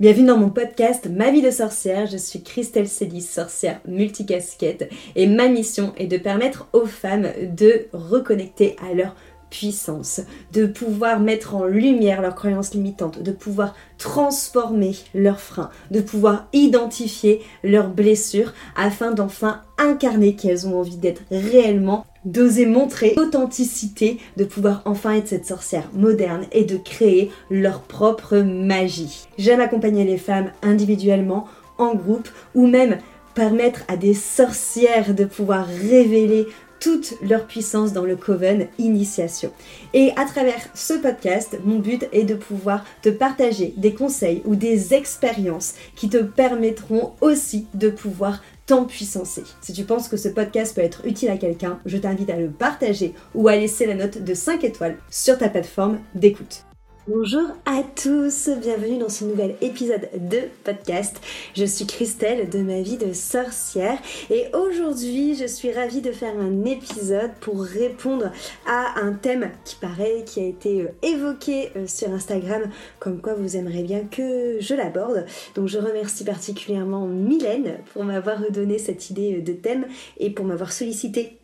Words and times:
Bienvenue 0.00 0.28
dans 0.28 0.38
mon 0.38 0.50
podcast 0.50 1.08
Ma 1.10 1.32
vie 1.32 1.42
de 1.42 1.50
sorcière. 1.50 2.06
Je 2.06 2.18
suis 2.18 2.44
Christelle 2.44 2.86
Célis, 2.86 3.22
sorcière 3.22 3.80
multicasquette, 3.84 4.88
et 5.16 5.26
ma 5.26 5.48
mission 5.48 5.92
est 5.96 6.06
de 6.06 6.18
permettre 6.18 6.68
aux 6.72 6.86
femmes 6.86 7.26
de 7.40 7.88
reconnecter 7.92 8.76
à 8.88 8.94
leur 8.94 9.16
puissance, 9.50 10.20
de 10.52 10.66
pouvoir 10.66 11.18
mettre 11.18 11.56
en 11.56 11.64
lumière 11.64 12.22
leurs 12.22 12.36
croyances 12.36 12.74
limitantes, 12.74 13.24
de 13.24 13.32
pouvoir 13.32 13.74
transformer 13.98 14.94
leurs 15.14 15.40
freins, 15.40 15.70
de 15.90 16.00
pouvoir 16.00 16.46
identifier 16.52 17.42
leurs 17.64 17.88
blessures 17.88 18.52
afin 18.76 19.10
d'enfin 19.10 19.62
incarner 19.78 20.36
qu'elles 20.36 20.68
ont 20.68 20.78
envie 20.78 20.96
d'être 20.96 21.22
réellement, 21.32 22.06
d'oser 22.24 22.66
montrer 22.66 23.14
l'authenticité, 23.16 24.18
de 24.36 24.44
pouvoir 24.44 24.82
enfin 24.84 25.14
être 25.14 25.28
cette 25.28 25.46
sorcière 25.46 25.88
moderne 25.92 26.46
et 26.52 26.64
de 26.64 26.76
créer 26.76 27.30
leur 27.50 27.82
propre 27.82 28.38
magie. 28.38 29.26
J'aime 29.38 29.60
accompagner 29.60 30.04
les 30.04 30.18
femmes 30.18 30.52
individuellement, 30.62 31.46
en 31.78 31.94
groupe 31.94 32.28
ou 32.54 32.66
même 32.66 32.98
permettre 33.34 33.84
à 33.88 33.96
des 33.96 34.14
sorcières 34.14 35.14
de 35.14 35.24
pouvoir 35.24 35.66
révéler 35.66 36.46
toute 36.80 37.14
leur 37.22 37.46
puissance 37.46 37.92
dans 37.92 38.04
le 38.04 38.16
Coven 38.16 38.68
Initiation. 38.78 39.52
Et 39.94 40.12
à 40.16 40.24
travers 40.24 40.60
ce 40.74 40.94
podcast, 40.94 41.58
mon 41.64 41.78
but 41.78 42.08
est 42.12 42.24
de 42.24 42.34
pouvoir 42.34 42.84
te 43.02 43.08
partager 43.08 43.74
des 43.76 43.94
conseils 43.94 44.42
ou 44.44 44.54
des 44.54 44.94
expériences 44.94 45.74
qui 45.96 46.08
te 46.08 46.18
permettront 46.18 47.12
aussi 47.20 47.66
de 47.74 47.90
pouvoir 47.90 48.40
t'empuissancer. 48.68 49.42
Si 49.62 49.72
tu 49.72 49.84
penses 49.84 50.08
que 50.08 50.16
ce 50.16 50.28
podcast 50.28 50.74
peut 50.74 50.82
être 50.82 51.04
utile 51.06 51.30
à 51.30 51.38
quelqu'un, 51.38 51.80
je 51.86 51.96
t'invite 51.96 52.30
à 52.30 52.36
le 52.36 52.50
partager 52.50 53.14
ou 53.34 53.48
à 53.48 53.56
laisser 53.56 53.86
la 53.86 53.94
note 53.94 54.22
de 54.22 54.34
5 54.34 54.62
étoiles 54.62 54.98
sur 55.10 55.38
ta 55.38 55.48
plateforme 55.48 55.98
d'écoute. 56.14 56.67
Bonjour 57.10 57.48
à 57.64 57.82
tous, 57.82 58.50
bienvenue 58.60 58.98
dans 58.98 59.08
ce 59.08 59.24
nouvel 59.24 59.56
épisode 59.62 60.10
de 60.14 60.40
podcast. 60.62 61.18
Je 61.56 61.64
suis 61.64 61.86
Christelle 61.86 62.50
de 62.50 62.58
ma 62.58 62.82
vie 62.82 62.98
de 62.98 63.14
sorcière 63.14 63.96
et 64.28 64.48
aujourd'hui 64.54 65.34
je 65.34 65.46
suis 65.46 65.72
ravie 65.72 66.02
de 66.02 66.12
faire 66.12 66.38
un 66.38 66.66
épisode 66.66 67.30
pour 67.40 67.62
répondre 67.62 68.30
à 68.66 69.00
un 69.00 69.14
thème 69.14 69.50
qui 69.64 69.76
paraît, 69.76 70.22
qui 70.26 70.40
a 70.40 70.44
été 70.44 70.82
euh, 70.82 70.88
évoqué 71.00 71.70
euh, 71.76 71.86
sur 71.86 72.12
Instagram, 72.12 72.64
comme 72.98 73.22
quoi 73.22 73.32
vous 73.32 73.56
aimeriez 73.56 73.84
bien 73.84 74.04
que 74.04 74.58
je 74.60 74.74
l'aborde. 74.74 75.24
Donc 75.54 75.68
je 75.68 75.78
remercie 75.78 76.24
particulièrement 76.24 77.06
Mylène 77.06 77.78
pour 77.94 78.04
m'avoir 78.04 78.38
redonné 78.38 78.76
cette 78.76 79.08
idée 79.08 79.38
euh, 79.38 79.40
de 79.40 79.54
thème 79.54 79.86
et 80.18 80.28
pour 80.28 80.44
m'avoir 80.44 80.72
sollicité 80.72 81.37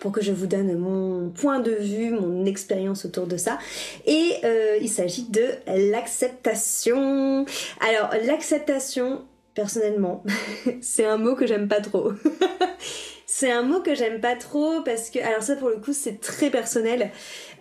pour 0.00 0.12
que 0.12 0.22
je 0.22 0.32
vous 0.32 0.46
donne 0.46 0.76
mon 0.76 1.30
point 1.30 1.60
de 1.60 1.72
vue, 1.72 2.10
mon 2.10 2.44
expérience 2.44 3.04
autour 3.04 3.26
de 3.26 3.36
ça. 3.36 3.58
Et 4.06 4.32
euh, 4.44 4.78
il 4.80 4.88
s'agit 4.88 5.28
de 5.28 5.46
l'acceptation. 5.66 7.44
Alors 7.80 8.10
l'acceptation, 8.24 9.24
personnellement, 9.54 10.22
c'est 10.80 11.06
un 11.06 11.16
mot 11.16 11.34
que 11.34 11.46
j'aime 11.46 11.68
pas 11.68 11.80
trop. 11.80 12.12
c'est 13.26 13.50
un 13.50 13.62
mot 13.62 13.80
que 13.80 13.94
j'aime 13.94 14.20
pas 14.20 14.36
trop 14.36 14.82
parce 14.82 15.10
que, 15.10 15.18
alors 15.18 15.42
ça 15.42 15.56
pour 15.56 15.68
le 15.68 15.76
coup 15.76 15.92
c'est 15.92 16.20
très 16.20 16.50
personnel, 16.50 17.10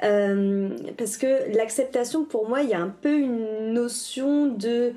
euh, 0.03 0.70
parce 0.97 1.17
que 1.17 1.55
l'acceptation 1.55 2.25
pour 2.25 2.47
moi 2.47 2.61
il 2.61 2.70
y 2.70 2.73
a 2.73 2.80
un 2.80 2.94
peu 3.02 3.14
une 3.14 3.73
notion 3.73 4.47
de 4.47 4.94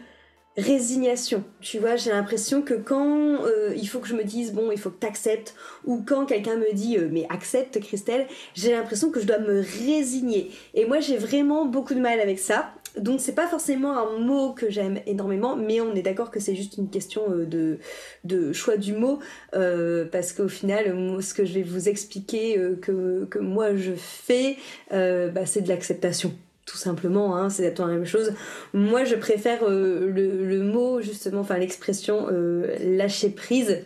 résignation. 0.59 1.45
Tu 1.61 1.79
vois, 1.79 1.97
j'ai 1.97 2.11
l'impression 2.11 2.63
que 2.63 2.75
quand 2.75 3.45
euh, 3.45 3.73
il 3.77 3.89
faut 3.89 4.01
que 4.01 4.09
je 4.09 4.15
me 4.15 4.25
dise 4.25 4.53
bon, 4.53 4.71
il 4.73 4.79
faut 4.79 4.91
que 4.91 5.01
tu 5.01 5.07
acceptes 5.07 5.55
ou 5.85 6.03
quand 6.05 6.27
quelqu'un 6.27 6.57
me 6.57 6.75
dit 6.75 6.99
euh, 6.99 7.09
mais 7.11 7.27
accepte 7.31 7.79
Christelle, 7.81 8.27
j'ai 8.55 8.73
l'impression 8.73 9.11
que 9.11 9.21
je 9.21 9.27
dois 9.27 9.39
me 9.39 9.61
résigner. 9.61 10.51
Et 10.75 10.85
moi, 10.85 10.99
j'ai 11.01 11.17
vraiment 11.17 11.65
beaucoup 11.65 11.95
de 11.95 12.01
mal 12.01 12.21
avec 12.21 12.39
ça. 12.39 12.73
Donc 12.97 13.21
c'est 13.21 13.35
pas 13.35 13.47
forcément 13.47 13.97
un 13.97 14.19
mot 14.19 14.53
que 14.53 14.71
j'aime 14.71 14.99
énormément, 15.07 15.55
mais 15.55 15.81
on 15.81 15.95
est 15.95 16.03
d'accord 16.03 16.33
que 16.33 16.41
c'est 16.41 16.57
juste 16.57 16.77
une 16.79 16.91
question 16.91 17.23
euh, 17.31 17.45
de, 17.45 17.79
de 18.25 18.53
choix 18.53 18.77
du 18.77 18.93
mot, 18.93 19.21
parce 19.53 20.33
qu'au 20.33 20.49
final, 20.49 20.85
ce 21.21 21.35
que 21.35 21.45
je 21.45 21.55
vais 21.55 21.63
vous 21.63 21.89
expliquer 21.89 22.61
que, 22.83 23.27
que 23.27 23.39
moi 23.39 23.77
je 23.77 23.93
fais, 23.93 24.57
bah, 24.91 25.47
c'est 25.47 25.61
de 25.61 25.69
l'acceptation 25.69 26.33
tout 26.69 26.77
simplement, 26.77 27.37
hein, 27.37 27.49
c'est 27.49 27.63
exactement 27.63 27.89
la 27.89 27.95
même 27.95 28.07
chose. 28.07 28.33
Moi, 28.75 29.05
je 29.05 29.15
préfère 29.15 29.61
euh, 29.63 30.11
le, 30.11 30.63
mot, 30.63 31.01
justement, 31.01 31.41
enfin 31.41 31.57
l'expression 31.57 32.27
euh, 32.31 32.77
lâcher 32.81 33.31
prise 33.31 33.85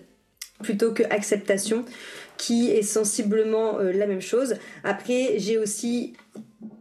plutôt 0.62 0.92
que 0.92 1.03
acceptation, 1.10 1.84
qui 2.42 2.72
est 2.72 2.82
sensiblement 2.82 3.78
euh, 3.78 3.92
la 3.92 4.08
même 4.08 4.20
chose. 4.20 4.56
Après, 4.82 5.34
j'ai 5.36 5.58
aussi 5.58 6.14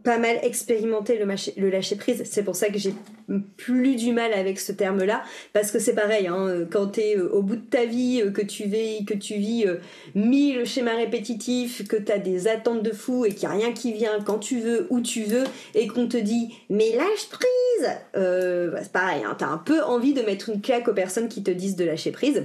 pas 0.02 0.18
mal 0.18 0.38
expérimenté 0.42 1.18
le, 1.18 1.70
lâcher 1.70 1.96
prise. 1.96 2.22
C'est 2.24 2.42
pour 2.42 2.56
ça 2.56 2.68
que 2.68 2.78
j'ai 2.78 2.94
plus 3.56 3.94
du 3.94 4.12
mal 4.12 4.32
avec 4.32 4.58
ce 4.58 4.72
terme-là, 4.72 5.22
parce 5.52 5.70
que 5.70 5.78
c'est 5.78 5.94
pareil, 5.94 6.26
hein, 6.26 6.66
quand 6.70 6.88
tu 6.88 7.00
es 7.00 7.16
euh, 7.16 7.32
au 7.32 7.42
bout 7.42 7.56
de 7.56 7.64
ta 7.64 7.84
vie, 7.84 8.20
euh, 8.20 8.30
que 8.30 8.42
tu, 8.42 8.64
vis, 8.64 9.04
que 9.04 9.14
tu 9.14 9.34
vis 9.34 9.66
euh, 9.66 9.76
mille 10.16 10.66
schémas 10.66 10.96
répétitifs, 10.96 11.86
que 11.86 11.96
tu 11.96 12.10
as 12.10 12.18
des 12.18 12.48
attentes 12.48 12.82
de 12.82 12.90
fou 12.90 13.24
et 13.24 13.30
qu'il 13.30 13.48
n'y 13.48 13.54
a 13.54 13.58
rien 13.58 13.72
qui 13.72 13.92
vient 13.92 14.18
quand 14.24 14.38
tu 14.38 14.58
veux, 14.58 14.88
où 14.90 15.00
tu 15.00 15.22
veux, 15.22 15.44
et 15.74 15.86
qu'on 15.86 16.08
te 16.08 16.16
dit 16.16 16.52
mais 16.68 16.90
lâche 16.96 17.28
prise 17.30 17.90
bah, 18.14 18.80
C'est 18.82 18.92
pareil, 18.92 19.22
hein, 19.24 19.36
tu 19.38 19.44
as 19.44 19.48
un 19.48 19.58
peu 19.58 19.82
envie 19.82 20.14
de 20.14 20.22
mettre 20.22 20.50
une 20.50 20.60
claque 20.60 20.88
aux 20.88 20.94
personnes 20.94 21.28
qui 21.28 21.42
te 21.42 21.50
disent 21.50 21.76
de 21.76 21.84
lâcher 21.84 22.10
prise. 22.10 22.44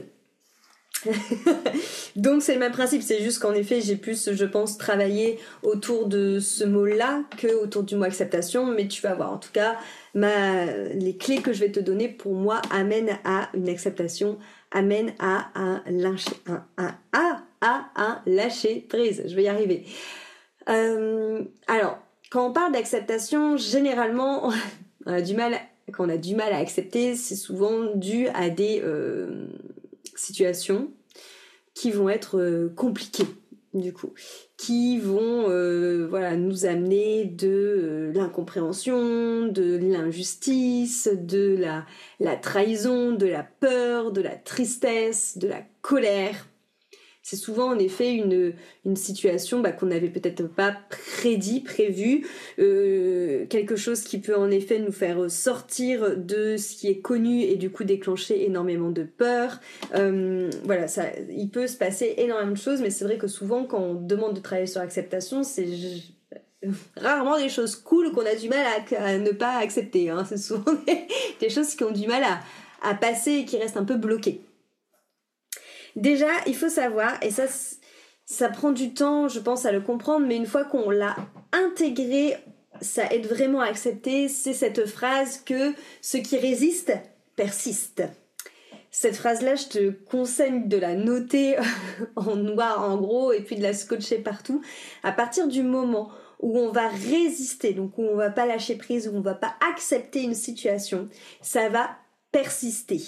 Donc 2.16 2.42
c'est 2.42 2.54
le 2.54 2.60
même 2.60 2.72
principe, 2.72 3.02
c'est 3.02 3.22
juste 3.22 3.40
qu'en 3.40 3.54
effet 3.54 3.82
j'ai 3.82 3.96
plus, 3.96 4.32
je 4.32 4.46
pense, 4.46 4.78
travailler 4.78 5.40
autour 5.64 6.08
de 6.08 6.40
ce 6.40 6.64
mot-là 6.64 7.24
que 7.38 7.48
autour 7.62 7.84
du 7.84 7.96
mot 7.96 8.04
acceptation, 8.04 8.66
mais 8.66 8.88
tu 8.88 9.02
vas 9.02 9.14
voir. 9.14 9.32
En 9.34 9.38
tout 9.38 9.52
cas, 9.52 9.78
les 10.14 11.16
clés 11.20 11.42
que 11.42 11.54
je 11.54 11.60
vais 11.60 11.72
te 11.72 11.80
donner 11.80 12.08
pour 12.08 12.34
moi 12.34 12.62
amènent 12.72 13.18
à 13.24 13.50
une 13.54 13.70
acceptation, 13.70 14.38
amènent 14.72 15.14
à 15.20 15.48
un 15.56 15.84
lâcher, 15.90 16.32
un, 16.46 16.96
à, 17.14 17.44
à 17.62 17.90
un 17.96 18.22
lâcher 18.26 18.86
prise. 18.90 19.24
Je 19.26 19.36
vais 19.36 19.44
y 19.44 19.48
arriver. 19.48 19.86
Euh, 20.70 21.44
alors, 21.68 22.00
quand 22.32 22.50
on 22.50 22.54
parle 22.54 22.74
d'acceptation, 22.74 23.58
généralement, 23.58 24.52
on 25.06 25.14
a 25.14 25.22
du 25.22 25.36
mal, 25.36 25.58
quand 25.92 26.06
on 26.06 26.10
a 26.10 26.18
du 26.18 26.36
mal 26.36 26.54
à 26.54 26.58
accepter, 26.58 27.16
c'est 27.16 27.36
souvent 27.36 27.96
dû 27.96 28.28
à 28.30 28.50
des 28.50 28.82
euh, 28.84 29.48
situations 30.16 30.92
qui 31.78 31.92
vont 31.92 32.10
être 32.10 32.40
euh, 32.40 32.74
compliquées 32.76 33.28
du 33.74 33.94
coup, 33.94 34.14
qui 34.56 34.98
vont 34.98 35.50
euh, 35.50 36.08
voilà 36.10 36.36
nous 36.36 36.66
amener 36.66 37.26
de 37.26 37.48
euh, 37.48 38.12
l'incompréhension, 38.14 39.46
de 39.46 39.78
l'injustice, 39.78 41.08
de 41.14 41.62
la 42.20 42.36
trahison, 42.38 43.12
de 43.12 43.28
la 43.28 43.44
peur, 43.44 44.12
de 44.12 44.22
la 44.22 44.36
tristesse, 44.36 45.38
de 45.38 45.48
la 45.48 45.62
colère, 45.84 46.48
c'est 47.30 47.36
souvent 47.36 47.74
en 47.74 47.78
effet 47.78 48.14
une, 48.14 48.54
situation 48.96 49.60
bah, 49.60 49.74
qu'on 49.74 49.88
n'avait 49.88 50.08
peut-être 50.08 50.48
pas 50.48 50.78
prédit, 50.90 51.60
prévu, 51.60 52.26
euh, 52.58 53.46
quelque 53.48 53.76
chose 53.76 54.04
qui 54.04 54.20
peut 54.20 54.38
en 54.38 54.50
effet 54.50 54.80
nous 54.80 54.94
faire 54.94 55.30
sortir 55.30 56.16
de 56.16 56.56
ce 56.56 56.74
qui 56.78 56.88
est 56.88 57.00
connu 57.00 57.42
et 57.42 57.58
du 57.58 57.70
coup 57.70 57.84
déclencher 57.84 58.46
énormément 58.46 58.92
de 58.92 59.04
peur. 59.04 59.60
Euh, 59.94 60.50
voilà, 60.64 60.88
ça, 60.88 61.04
il 61.30 61.50
peut 61.50 61.68
se 61.68 61.76
passer 61.76 62.14
énormément 62.16 62.54
de 62.54 62.58
choses, 62.58 62.80
mais 62.82 62.92
c'est 62.92 63.04
vrai 63.04 63.18
que 63.18 63.28
souvent 63.28 63.66
quand 63.66 63.82
on 63.82 63.96
demande 63.96 64.34
de 64.34 64.40
travailler 64.40 64.68
sur 64.68 64.80
l'acceptation, 64.80 65.44
c'est 65.44 65.68
rarement 66.96 67.38
des 67.38 67.50
choses 67.50 67.76
cool 67.76 68.14
qu'on 68.14 68.26
a 68.26 68.36
du 68.36 68.48
mal 68.48 68.66
à, 68.98 69.18
ne 69.18 69.32
pas 69.32 69.58
accepter. 69.58 70.10
Hein. 70.10 70.24
C'est 70.30 70.38
souvent 70.38 70.72
des, 71.42 71.50
choses 71.50 71.76
qui 71.76 71.84
ont 71.84 71.92
du 71.92 72.08
mal 72.08 72.24
à, 72.24 72.40
à 72.90 72.96
passer 72.96 73.32
et 73.32 73.46
qui 73.46 73.58
restent 73.58 73.76
un 73.76 73.84
peu 73.84 73.98
bloquées. 73.98 74.47
Déjà, 75.98 76.28
il 76.46 76.56
faut 76.56 76.70
savoir, 76.70 77.18
et 77.24 77.32
ça, 77.32 77.46
ça 78.26 78.50
prend 78.50 78.72
du 78.72 78.94
temps, 78.94 79.28
je 79.28 79.40
pense, 79.40 79.66
à 79.66 79.72
le 79.72 79.82
comprendre, 79.82 80.28
mais 80.28 80.36
une 80.36 80.46
fois 80.46 80.64
qu'on 80.64 80.92
l'a 80.92 81.16
intégré, 81.52 82.38
ça 82.82 83.12
aide 83.12 83.26
vraiment 83.26 83.62
à 83.62 83.66
accepter, 83.66 84.28
c'est 84.28 84.54
cette 84.54 84.86
phrase 84.86 85.42
que 85.44 85.74
ce 86.02 86.18
qui 86.18 86.38
résiste 86.38 86.94
persiste. 87.36 88.04
Cette 88.92 89.16
phrase-là, 89.16 89.56
je 89.56 89.66
te 89.66 89.90
conseille 89.90 90.68
de 90.68 90.78
la 90.78 90.94
noter 90.94 91.56
en 92.16 92.36
noir 92.36 92.88
en 92.88 92.98
gros 92.98 93.32
et 93.32 93.42
puis 93.42 93.56
de 93.56 93.64
la 93.64 93.74
scotcher 93.74 94.20
partout. 94.20 94.62
À 95.02 95.12
partir 95.12 95.48
du 95.48 95.64
moment 95.64 96.12
où 96.40 96.60
on 96.60 96.72
va 96.72 96.90
résister, 96.90 97.74
donc 97.74 97.98
où 97.98 98.04
on 98.04 98.16
va 98.16 98.30
pas 98.30 98.46
lâcher 98.46 98.76
prise, 98.76 99.08
où 99.08 99.16
on 99.16 99.22
va 99.22 99.34
pas 99.34 99.56
accepter 99.72 100.22
une 100.22 100.36
situation, 100.36 101.10
ça 101.42 101.70
va 101.70 101.90
persister. 102.32 103.02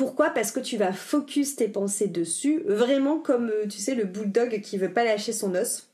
Pourquoi? 0.00 0.30
Parce 0.30 0.50
que 0.50 0.60
tu 0.60 0.78
vas 0.78 0.94
focus 0.94 1.56
tes 1.56 1.68
pensées 1.68 2.06
dessus, 2.06 2.62
vraiment 2.64 3.18
comme, 3.18 3.50
euh, 3.50 3.66
tu 3.66 3.76
sais, 3.76 3.94
le 3.94 4.04
bulldog 4.04 4.62
qui 4.62 4.78
veut 4.78 4.94
pas 4.94 5.04
lâcher 5.04 5.34
son 5.34 5.54
os. 5.54 5.90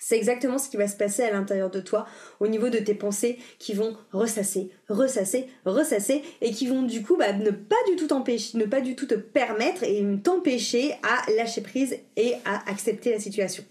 C'est 0.00 0.16
exactement 0.16 0.56
ce 0.56 0.70
qui 0.70 0.76
va 0.76 0.86
se 0.86 0.96
passer 0.96 1.24
à 1.24 1.32
l'intérieur 1.32 1.68
de 1.68 1.80
toi, 1.80 2.06
au 2.38 2.46
niveau 2.46 2.68
de 2.68 2.78
tes 2.78 2.94
pensées 2.94 3.40
qui 3.58 3.74
vont 3.74 3.96
ressasser, 4.12 4.70
ressasser, 4.88 5.48
ressasser, 5.64 6.22
et 6.42 6.52
qui 6.52 6.68
vont 6.68 6.82
du 6.82 7.02
coup 7.02 7.16
bah, 7.16 7.32
ne 7.32 7.50
pas 7.50 7.74
du 7.88 7.96
tout 7.96 8.06
t'empêcher, 8.06 8.56
ne 8.56 8.66
pas 8.66 8.80
du 8.80 8.94
tout 8.94 9.06
te 9.06 9.16
permettre 9.16 9.82
et 9.82 10.00
t'empêcher 10.22 10.94
à 11.02 11.28
lâcher 11.32 11.62
prise 11.62 11.98
et 12.14 12.34
à 12.44 12.70
accepter 12.70 13.10
la 13.10 13.18
situation. 13.18 13.64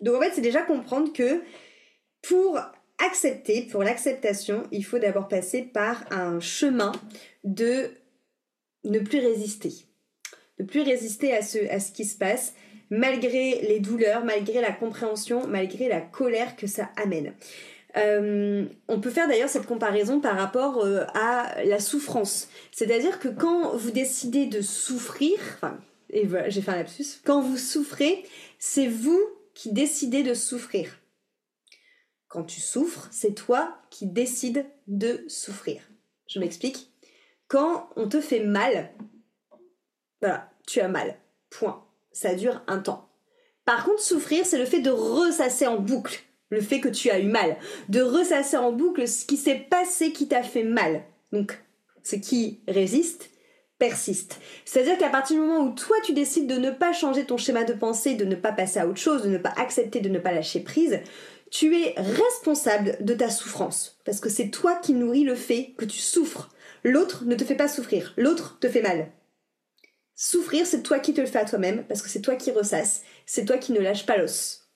Donc 0.00 0.16
en 0.16 0.20
fait, 0.20 0.32
c'est 0.34 0.40
déjà 0.40 0.62
comprendre 0.62 1.12
que 1.12 1.40
pour 2.20 2.58
accepter, 2.98 3.62
pour 3.70 3.84
l'acceptation, 3.84 4.64
il 4.72 4.84
faut 4.84 4.98
d'abord 4.98 5.28
passer 5.28 5.62
par 5.62 6.04
un 6.10 6.40
chemin 6.40 6.90
de 7.44 7.92
ne 8.84 8.98
plus 8.98 9.20
résister. 9.20 9.72
Ne 10.58 10.64
plus 10.64 10.82
résister 10.82 11.34
à 11.34 11.42
ce, 11.42 11.58
à 11.70 11.78
qui 11.78 12.04
se 12.04 12.16
passe, 12.16 12.54
malgré 12.90 13.62
les 13.62 13.80
douleurs, 13.80 14.24
malgré 14.24 14.60
la 14.60 14.72
compréhension, 14.72 15.46
malgré 15.46 15.88
la 15.88 16.00
colère 16.00 16.56
que 16.56 16.66
ça 16.66 16.90
amène. 16.96 17.34
Euh, 17.96 18.66
on 18.88 19.00
peut 19.00 19.10
faire 19.10 19.26
d'ailleurs 19.26 19.48
cette 19.48 19.66
comparaison 19.66 20.20
par 20.20 20.36
rapport 20.36 20.84
euh, 20.84 21.04
à 21.14 21.64
la 21.64 21.80
souffrance. 21.80 22.48
C'est-à-dire 22.72 23.18
que 23.18 23.28
quand 23.28 23.76
vous 23.76 23.90
décidez 23.90 24.46
de 24.46 24.60
souffrir, 24.60 25.38
et 26.10 26.26
voilà, 26.26 26.48
j'ai 26.48 26.62
fait 26.62 26.70
un 26.70 26.76
lapsus, 26.76 27.20
quand 27.24 27.40
vous 27.40 27.58
souffrez, 27.58 28.24
c'est 28.58 28.86
vous 28.86 29.20
qui 29.54 29.72
décidez 29.72 30.22
de 30.22 30.34
souffrir. 30.34 30.98
Quand 32.28 32.44
tu 32.44 32.60
souffres, 32.60 33.08
c'est 33.10 33.34
toi 33.34 33.76
qui 33.90 34.06
décides 34.06 34.64
de 34.86 35.24
souffrir. 35.26 35.82
Je 36.28 36.38
m'explique. 36.38 36.89
Quand 37.50 37.90
on 37.96 38.08
te 38.08 38.20
fait 38.20 38.44
mal, 38.44 38.92
voilà, 40.20 40.48
tu 40.68 40.80
as 40.80 40.86
mal. 40.86 41.16
Point. 41.50 41.84
Ça 42.12 42.36
dure 42.36 42.62
un 42.68 42.78
temps. 42.78 43.08
Par 43.64 43.84
contre, 43.84 44.00
souffrir, 44.00 44.46
c'est 44.46 44.56
le 44.56 44.64
fait 44.64 44.80
de 44.80 44.90
ressasser 44.90 45.66
en 45.66 45.78
boucle 45.78 46.22
le 46.50 46.60
fait 46.60 46.80
que 46.80 46.88
tu 46.88 47.10
as 47.10 47.18
eu 47.18 47.26
mal, 47.26 47.56
de 47.88 48.02
ressasser 48.02 48.56
en 48.56 48.72
boucle 48.72 49.06
ce 49.06 49.24
qui 49.24 49.36
s'est 49.36 49.66
passé 49.70 50.12
qui 50.12 50.28
t'a 50.28 50.42
fait 50.42 50.64
mal. 50.64 51.02
Donc, 51.32 51.60
ce 52.02 52.16
qui 52.16 52.60
résiste 52.68 53.30
persiste. 53.78 54.38
C'est-à-dire 54.64 54.98
qu'à 54.98 55.08
partir 55.08 55.36
du 55.36 55.42
moment 55.42 55.64
où 55.64 55.74
toi 55.74 55.96
tu 56.04 56.12
décides 56.12 56.46
de 56.46 56.56
ne 56.56 56.70
pas 56.70 56.92
changer 56.92 57.24
ton 57.24 57.36
schéma 57.36 57.64
de 57.64 57.72
pensée, 57.72 58.14
de 58.14 58.24
ne 58.24 58.34
pas 58.34 58.52
passer 58.52 58.78
à 58.78 58.86
autre 58.86 59.00
chose, 59.00 59.22
de 59.22 59.28
ne 59.28 59.38
pas 59.38 59.54
accepter, 59.56 60.00
de 60.00 60.08
ne 60.08 60.18
pas 60.18 60.32
lâcher 60.32 60.60
prise, 60.60 61.00
tu 61.50 61.76
es 61.76 61.94
responsable 61.96 62.96
de 63.00 63.14
ta 63.14 63.30
souffrance. 63.30 63.98
Parce 64.04 64.20
que 64.20 64.28
c'est 64.28 64.50
toi 64.50 64.76
qui 64.76 64.92
nourris 64.92 65.24
le 65.24 65.34
fait 65.34 65.72
que 65.78 65.84
tu 65.84 65.98
souffres. 65.98 66.50
L'autre 66.82 67.24
ne 67.24 67.34
te 67.34 67.44
fait 67.44 67.54
pas 67.54 67.68
souffrir, 67.68 68.14
l'autre 68.16 68.58
te 68.58 68.68
fait 68.68 68.82
mal. 68.82 69.10
Souffrir, 70.14 70.66
c'est 70.66 70.82
toi 70.82 70.98
qui 70.98 71.14
te 71.14 71.20
le 71.20 71.26
fais 71.26 71.38
à 71.38 71.44
toi-même, 71.44 71.84
parce 71.86 72.02
que 72.02 72.08
c'est 72.08 72.20
toi 72.20 72.36
qui 72.36 72.50
ressasses, 72.50 73.02
c'est 73.26 73.44
toi 73.44 73.58
qui 73.58 73.72
ne 73.72 73.80
lâches 73.80 74.06
pas 74.06 74.16
l'os. 74.16 74.68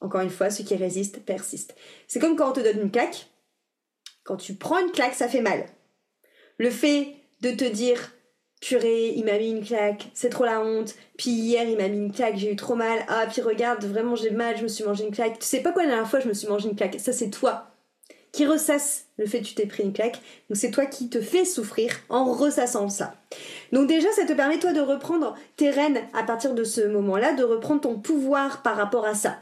Encore 0.00 0.20
une 0.20 0.30
fois, 0.30 0.50
ce 0.50 0.62
qui 0.62 0.76
résiste 0.76 1.20
persiste. 1.20 1.74
C'est 2.06 2.20
comme 2.20 2.36
quand 2.36 2.50
on 2.50 2.52
te 2.52 2.60
donne 2.60 2.80
une 2.80 2.90
claque. 2.90 3.28
Quand 4.24 4.36
tu 4.36 4.54
prends 4.54 4.78
une 4.78 4.92
claque, 4.92 5.14
ça 5.14 5.28
fait 5.28 5.40
mal. 5.40 5.66
Le 6.58 6.70
fait 6.70 7.14
de 7.40 7.50
te 7.50 7.64
dire 7.64 8.12
purée, 8.60 9.12
il 9.16 9.24
m'a 9.24 9.38
mis 9.38 9.50
une 9.50 9.64
claque, 9.64 10.08
c'est 10.14 10.30
trop 10.30 10.44
la 10.44 10.60
honte. 10.60 10.94
Puis 11.16 11.30
hier, 11.30 11.64
il 11.68 11.76
m'a 11.76 11.88
mis 11.88 11.98
une 11.98 12.12
claque, 12.12 12.36
j'ai 12.36 12.52
eu 12.52 12.56
trop 12.56 12.74
mal. 12.74 13.04
Ah, 13.08 13.26
puis 13.30 13.40
regarde, 13.40 13.84
vraiment 13.84 14.16
j'ai 14.16 14.30
mal, 14.30 14.56
je 14.56 14.62
me 14.62 14.68
suis 14.68 14.84
mangé 14.84 15.04
une 15.04 15.14
claque. 15.14 15.38
Tu 15.38 15.46
sais 15.46 15.62
pas 15.62 15.72
quoi 15.72 15.82
la 15.82 15.88
dernière 15.90 16.10
fois, 16.10 16.20
je 16.20 16.28
me 16.28 16.34
suis 16.34 16.48
mangé 16.48 16.68
une 16.68 16.76
claque. 16.76 16.98
Ça, 16.98 17.12
c'est 17.12 17.30
toi 17.30 17.75
qui 18.36 18.44
ressasse 18.44 19.06
le 19.16 19.24
fait 19.24 19.40
que 19.40 19.46
tu 19.46 19.54
t'es 19.54 19.64
pris 19.64 19.82
une 19.82 19.94
claque. 19.94 20.20
Donc 20.50 20.58
c'est 20.58 20.70
toi 20.70 20.84
qui 20.84 21.08
te 21.08 21.22
fais 21.22 21.46
souffrir 21.46 21.90
en 22.10 22.30
ressassant 22.34 22.90
ça. 22.90 23.14
Donc 23.72 23.88
déjà, 23.88 24.12
ça 24.12 24.26
te 24.26 24.34
permet 24.34 24.58
toi 24.58 24.74
de 24.74 24.80
reprendre 24.80 25.34
tes 25.56 25.70
rênes 25.70 26.02
à 26.12 26.22
partir 26.22 26.52
de 26.52 26.62
ce 26.62 26.82
moment-là, 26.82 27.32
de 27.32 27.44
reprendre 27.44 27.80
ton 27.80 27.98
pouvoir 27.98 28.60
par 28.60 28.76
rapport 28.76 29.06
à 29.06 29.14
ça. 29.14 29.38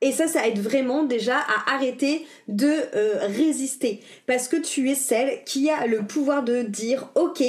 Et 0.00 0.10
ça, 0.10 0.26
ça 0.26 0.44
aide 0.48 0.58
vraiment 0.58 1.04
déjà 1.04 1.38
à 1.38 1.74
arrêter 1.74 2.26
de 2.48 2.66
euh, 2.66 3.20
résister. 3.28 4.02
Parce 4.26 4.48
que 4.48 4.56
tu 4.56 4.90
es 4.90 4.96
celle 4.96 5.44
qui 5.44 5.70
a 5.70 5.86
le 5.86 6.04
pouvoir 6.04 6.42
de 6.42 6.62
dire, 6.62 7.10
ok, 7.14 7.44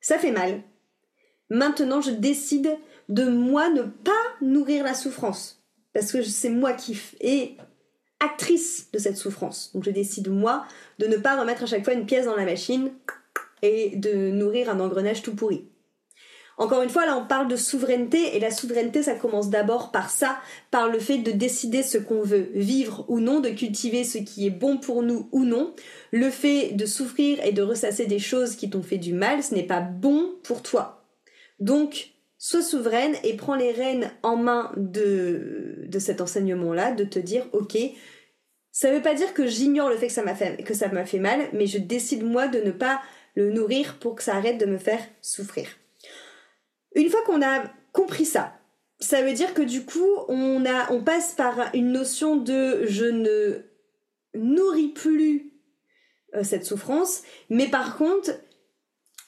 ça 0.00 0.16
fait 0.16 0.30
mal. 0.30 0.62
Maintenant, 1.50 2.00
je 2.00 2.12
décide 2.12 2.78
de 3.08 3.24
moi 3.24 3.68
ne 3.68 3.82
pas 3.82 4.12
nourrir 4.40 4.84
la 4.84 4.94
souffrance. 4.94 5.60
Parce 5.92 6.12
que 6.12 6.22
c'est 6.22 6.50
moi 6.50 6.72
qui 6.72 6.96
est 7.20 7.56
actrice 8.22 8.88
de 8.92 8.98
cette 8.98 9.16
souffrance. 9.16 9.70
Donc 9.74 9.84
je 9.84 9.90
décide 9.90 10.28
moi 10.28 10.64
de 10.98 11.06
ne 11.06 11.16
pas 11.16 11.38
remettre 11.38 11.64
à 11.64 11.66
chaque 11.66 11.84
fois 11.84 11.94
une 11.94 12.06
pièce 12.06 12.26
dans 12.26 12.36
la 12.36 12.44
machine 12.44 12.92
et 13.62 13.96
de 13.96 14.30
nourrir 14.30 14.70
un 14.70 14.80
engrenage 14.80 15.22
tout 15.22 15.34
pourri. 15.34 15.64
Encore 16.58 16.82
une 16.82 16.90
fois, 16.90 17.06
là, 17.06 17.16
on 17.16 17.26
parle 17.26 17.48
de 17.48 17.56
souveraineté, 17.56 18.36
et 18.36 18.40
la 18.40 18.50
souveraineté, 18.50 19.02
ça 19.02 19.14
commence 19.14 19.48
d'abord 19.48 19.90
par 19.90 20.10
ça, 20.10 20.38
par 20.70 20.88
le 20.88 20.98
fait 20.98 21.18
de 21.18 21.32
décider 21.32 21.82
ce 21.82 21.98
qu'on 21.98 22.22
veut 22.22 22.50
vivre 22.54 23.06
ou 23.08 23.20
non, 23.20 23.40
de 23.40 23.48
cultiver 23.48 24.04
ce 24.04 24.18
qui 24.18 24.46
est 24.46 24.50
bon 24.50 24.76
pour 24.76 25.02
nous 25.02 25.28
ou 25.32 25.44
non. 25.44 25.74
Le 26.10 26.30
fait 26.30 26.72
de 26.72 26.84
souffrir 26.84 27.44
et 27.44 27.52
de 27.52 27.62
ressasser 27.62 28.06
des 28.06 28.18
choses 28.18 28.54
qui 28.54 28.68
t'ont 28.68 28.82
fait 28.82 28.98
du 28.98 29.14
mal, 29.14 29.42
ce 29.42 29.54
n'est 29.54 29.62
pas 29.62 29.80
bon 29.80 30.34
pour 30.42 30.62
toi. 30.62 31.04
Donc, 31.58 32.10
sois 32.42 32.60
souveraine 32.60 33.14
et 33.22 33.36
prends 33.36 33.54
les 33.54 33.70
rênes 33.70 34.10
en 34.24 34.34
main 34.34 34.72
de, 34.76 35.88
cet 36.00 36.20
enseignement-là, 36.20 36.90
de 36.90 37.04
te 37.04 37.20
dire, 37.20 37.46
ok, 37.52 37.78
ça 38.72 38.90
ne 38.90 38.96
veut 38.96 39.02
pas 39.02 39.14
dire 39.14 39.32
que 39.32 39.46
j'ignore 39.46 39.88
le 39.88 39.96
fait 39.96 40.08
que 40.08 40.12
ça 40.74 40.88
m'a 40.88 41.04
fait, 41.04 41.18
mal, 41.20 41.48
mais 41.52 41.66
je 41.66 41.78
décide 41.78 42.24
moi 42.24 42.48
de 42.48 42.58
ne 42.58 42.72
pas 42.72 43.00
le 43.36 43.52
nourrir 43.52 43.96
pour 44.00 44.16
que 44.16 44.24
ça 44.24 44.34
arrête 44.34 44.58
de 44.58 44.66
me 44.66 44.78
faire 44.78 44.98
souffrir. 45.20 45.68
Une 46.96 47.10
fois 47.10 47.22
qu'on 47.26 47.42
a 47.42 47.62
compris 47.92 48.24
ça, 48.24 48.58
ça 48.98 49.22
veut 49.22 49.34
dire 49.34 49.54
que 49.54 49.62
du 49.62 49.84
coup, 49.84 50.10
on 50.26 51.02
passe 51.04 51.34
par 51.34 51.70
une 51.74 51.92
notion 51.92 52.34
de 52.34 52.86
je 52.86 53.04
ne 53.04 53.62
nourris 54.34 54.88
plus 54.88 55.52
euh, 56.34 56.42
cette 56.42 56.64
souffrance, 56.64 57.22
mais 57.50 57.68
par 57.68 57.96
contre, 57.96 58.32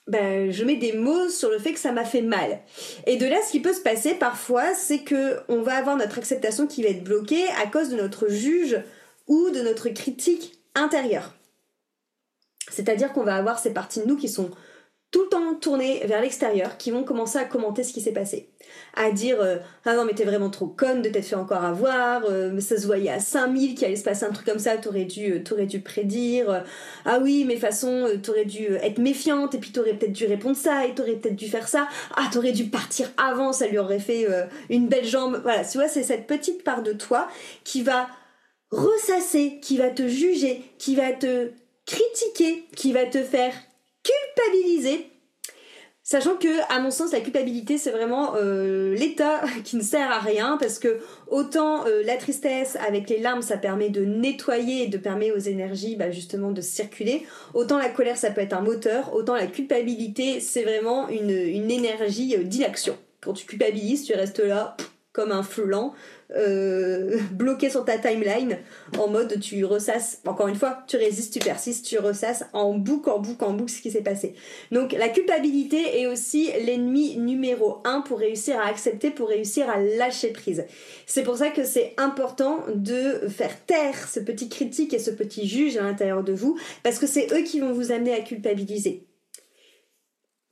ben, 0.06 0.50
je 0.50 0.64
mets 0.64 0.76
des 0.76 0.92
mots 0.92 1.28
sur 1.28 1.50
le 1.50 1.58
fait 1.58 1.72
que 1.72 1.78
ça 1.78 1.92
m'a 1.92 2.04
fait 2.04 2.22
mal. 2.22 2.60
Et 3.06 3.16
de 3.16 3.26
là, 3.26 3.38
ce 3.44 3.50
qui 3.50 3.60
peut 3.60 3.72
se 3.72 3.80
passer 3.80 4.14
parfois, 4.14 4.74
c'est 4.74 5.00
que 5.00 5.38
on 5.48 5.62
va 5.62 5.74
avoir 5.74 5.96
notre 5.96 6.18
acceptation 6.18 6.66
qui 6.66 6.82
va 6.82 6.90
être 6.90 7.04
bloquée 7.04 7.46
à 7.62 7.66
cause 7.66 7.88
de 7.88 7.96
notre 7.96 8.28
juge 8.28 8.82
ou 9.26 9.50
de 9.50 9.60
notre 9.60 9.88
critique 9.88 10.58
intérieure. 10.74 11.34
C'est-à-dire 12.70 13.12
qu'on 13.12 13.24
va 13.24 13.36
avoir 13.36 13.58
ces 13.58 13.72
parties 13.72 14.00
de 14.00 14.06
nous 14.06 14.16
qui 14.16 14.28
sont 14.28 14.50
tout 15.14 15.22
le 15.22 15.28
temps 15.28 15.54
tournés 15.54 16.02
vers 16.06 16.20
l'extérieur 16.20 16.76
qui 16.76 16.90
vont 16.90 17.04
commencer 17.04 17.38
à 17.38 17.44
commenter 17.44 17.84
ce 17.84 17.92
qui 17.92 18.00
s'est 18.00 18.10
passé. 18.10 18.48
À 18.96 19.12
dire 19.12 19.40
euh, 19.40 19.58
Ah 19.84 19.94
non, 19.94 20.04
mais 20.04 20.12
t'es 20.12 20.24
vraiment 20.24 20.50
trop 20.50 20.66
conne 20.66 21.02
de 21.02 21.08
t'être 21.08 21.24
fait 21.24 21.36
encore 21.36 21.62
avoir, 21.62 22.24
euh, 22.24 22.58
ça 22.58 22.76
se 22.76 22.84
voyait 22.84 23.12
à 23.12 23.20
5000 23.20 23.76
qu'il 23.76 23.84
allait 23.84 23.94
se 23.94 24.02
passer 24.02 24.24
un 24.24 24.32
truc 24.32 24.44
comme 24.44 24.58
ça, 24.58 24.76
t'aurais 24.76 25.04
dû, 25.04 25.34
euh, 25.48 25.66
dû 25.66 25.80
prédire. 25.82 26.64
ah 27.04 27.20
oui, 27.22 27.44
mais 27.46 27.54
façon, 27.54 28.08
t'aurais 28.24 28.44
dû 28.44 28.74
être 28.82 28.98
méfiante 28.98 29.54
et 29.54 29.58
puis 29.58 29.70
t'aurais 29.70 29.94
peut-être 29.94 30.12
dû 30.12 30.26
répondre 30.26 30.56
ça 30.56 30.84
et 30.84 30.96
t'aurais 30.96 31.14
peut-être 31.14 31.36
dû 31.36 31.46
faire 31.46 31.68
ça. 31.68 31.86
Ah, 32.16 32.28
t'aurais 32.32 32.50
dû 32.50 32.64
partir 32.64 33.08
avant, 33.16 33.52
ça 33.52 33.68
lui 33.68 33.78
aurait 33.78 34.00
fait 34.00 34.26
une 34.68 34.88
belle 34.88 35.06
jambe. 35.06 35.38
Voilà, 35.44 35.64
tu 35.64 35.78
vois, 35.78 35.86
c'est 35.86 36.02
cette 36.02 36.26
petite 36.26 36.64
part 36.64 36.82
de 36.82 36.92
toi 36.92 37.28
qui 37.62 37.82
va 37.82 38.08
ressasser, 38.72 39.60
qui 39.62 39.76
va 39.76 39.90
te 39.90 40.08
juger, 40.08 40.64
qui 40.78 40.96
va 40.96 41.12
te 41.12 41.50
critiquer, 41.86 42.64
qui 42.74 42.92
va 42.92 43.06
te 43.06 43.22
faire 43.22 43.52
culpabiliser. 44.34 45.10
Sachant 46.06 46.36
que, 46.36 46.48
à 46.70 46.80
mon 46.80 46.90
sens, 46.90 47.12
la 47.12 47.20
culpabilité, 47.20 47.78
c'est 47.78 47.90
vraiment 47.90 48.34
euh, 48.36 48.94
l'état 48.94 49.40
qui 49.64 49.76
ne 49.76 49.82
sert 49.82 50.10
à 50.10 50.18
rien, 50.18 50.58
parce 50.60 50.78
que 50.78 50.98
autant 51.28 51.86
euh, 51.86 52.02
la 52.04 52.18
tristesse 52.18 52.76
avec 52.86 53.08
les 53.08 53.20
larmes, 53.20 53.40
ça 53.40 53.56
permet 53.56 53.88
de 53.88 54.04
nettoyer 54.04 54.84
et 54.84 54.88
de 54.88 54.98
permettre 54.98 55.34
aux 55.34 55.40
énergies 55.40 55.96
bah, 55.96 56.10
justement 56.10 56.50
de 56.50 56.60
circuler, 56.60 57.26
autant 57.54 57.78
la 57.78 57.88
colère, 57.88 58.18
ça 58.18 58.30
peut 58.30 58.42
être 58.42 58.52
un 58.52 58.60
moteur, 58.60 59.14
autant 59.14 59.34
la 59.34 59.46
culpabilité, 59.46 60.40
c'est 60.40 60.64
vraiment 60.64 61.08
une, 61.08 61.30
énergie 61.30 62.36
euh, 62.36 62.42
d'inaction. 62.42 62.98
Quand 63.22 63.32
tu 63.32 63.46
culpabilises, 63.46 64.04
tu 64.04 64.12
restes 64.12 64.40
là 64.40 64.76
comme 65.14 65.30
un 65.30 65.44
flan, 65.44 65.94
euh, 66.36 67.18
bloqué 67.32 67.70
sur 67.70 67.84
ta 67.84 67.96
timeline, 67.96 68.58
en 68.98 69.08
mode 69.08 69.40
tu 69.40 69.64
ressasses, 69.64 70.20
encore 70.26 70.48
une 70.48 70.56
fois, 70.56 70.82
tu 70.88 70.96
résistes, 70.96 71.32
tu 71.32 71.38
persistes, 71.38 71.86
tu 71.86 71.98
ressasses 71.98 72.44
en 72.52 72.74
boucle, 72.74 73.08
en 73.08 73.20
boucle, 73.20 73.44
en 73.44 73.52
boucle 73.52 73.70
ce 73.70 73.80
qui 73.80 73.92
s'est 73.92 74.02
passé. 74.02 74.34
Donc 74.72 74.92
la 74.92 75.08
culpabilité 75.08 76.00
est 76.00 76.08
aussi 76.08 76.50
l'ennemi 76.66 77.16
numéro 77.16 77.78
un 77.84 78.00
pour 78.00 78.18
réussir 78.18 78.58
à 78.58 78.66
accepter, 78.66 79.10
pour 79.10 79.28
réussir 79.28 79.70
à 79.70 79.78
lâcher 79.78 80.32
prise. 80.32 80.64
C'est 81.06 81.22
pour 81.22 81.36
ça 81.36 81.50
que 81.50 81.64
c'est 81.64 81.94
important 81.96 82.64
de 82.74 83.28
faire 83.28 83.64
taire 83.64 84.08
ce 84.08 84.18
petit 84.18 84.48
critique 84.48 84.92
et 84.92 84.98
ce 84.98 85.12
petit 85.12 85.46
juge 85.46 85.76
à 85.76 85.82
l'intérieur 85.82 86.24
de 86.24 86.32
vous, 86.32 86.58
parce 86.82 86.98
que 86.98 87.06
c'est 87.06 87.32
eux 87.32 87.44
qui 87.44 87.60
vont 87.60 87.72
vous 87.72 87.92
amener 87.92 88.14
à 88.14 88.20
culpabiliser. 88.20 89.06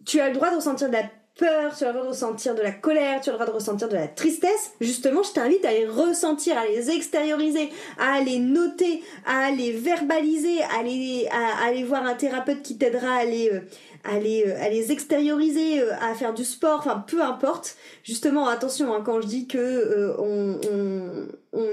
Tu 0.07 0.21
as 0.21 0.29
le 0.29 0.35
droit 0.35 0.51
de 0.51 0.57
ressentir 0.57 0.89
de 0.89 0.93
la 0.93 1.11
peur, 1.37 1.75
tu 1.77 1.85
as 1.85 1.89
le 1.89 1.93
droit 1.95 2.05
de 2.05 2.09
ressentir 2.11 2.55
de 2.55 2.63
la 2.63 2.73
colère, 2.73 3.21
tu 3.21 3.31
as 3.31 3.33
le 3.33 3.39
droit 3.39 3.47
de 3.47 3.55
ressentir 3.55 3.89
de 3.89 3.95
la 3.95 4.07
tristesse, 4.07 4.73
justement, 4.81 5.23
je 5.23 5.33
t'invite 5.33 5.65
à 5.65 5.73
les 5.73 5.87
ressentir, 5.87 6.59
à 6.59 6.67
les 6.67 6.91
extérioriser, 6.91 7.71
à 7.99 8.21
les 8.21 8.39
noter, 8.39 9.03
à 9.27 9.51
les 9.51 9.73
verbaliser, 9.73 10.63
à 10.63 10.81
aller, 11.65 11.85
voir 11.85 12.05
un 12.05 12.15
thérapeute 12.15 12.63
qui 12.63 12.77
t'aidera 12.77 13.15
à 13.15 13.25
les, 13.25 13.51
euh, 13.51 13.61
euh, 14.09 14.69
les 14.69 14.93
extérioriser, 14.93 15.81
euh, 15.81 15.93
à 16.01 16.15
faire 16.15 16.35
du 16.35 16.45
sport, 16.45 16.81
enfin 16.81 17.03
peu 17.07 17.23
importe. 17.23 17.77
Justement, 18.05 18.47
attention, 18.47 18.95
hein, 18.95 19.03
quand 19.05 19.21
je 19.21 19.27
dis 19.27 19.47
que 19.47 20.15
on, 20.19 20.59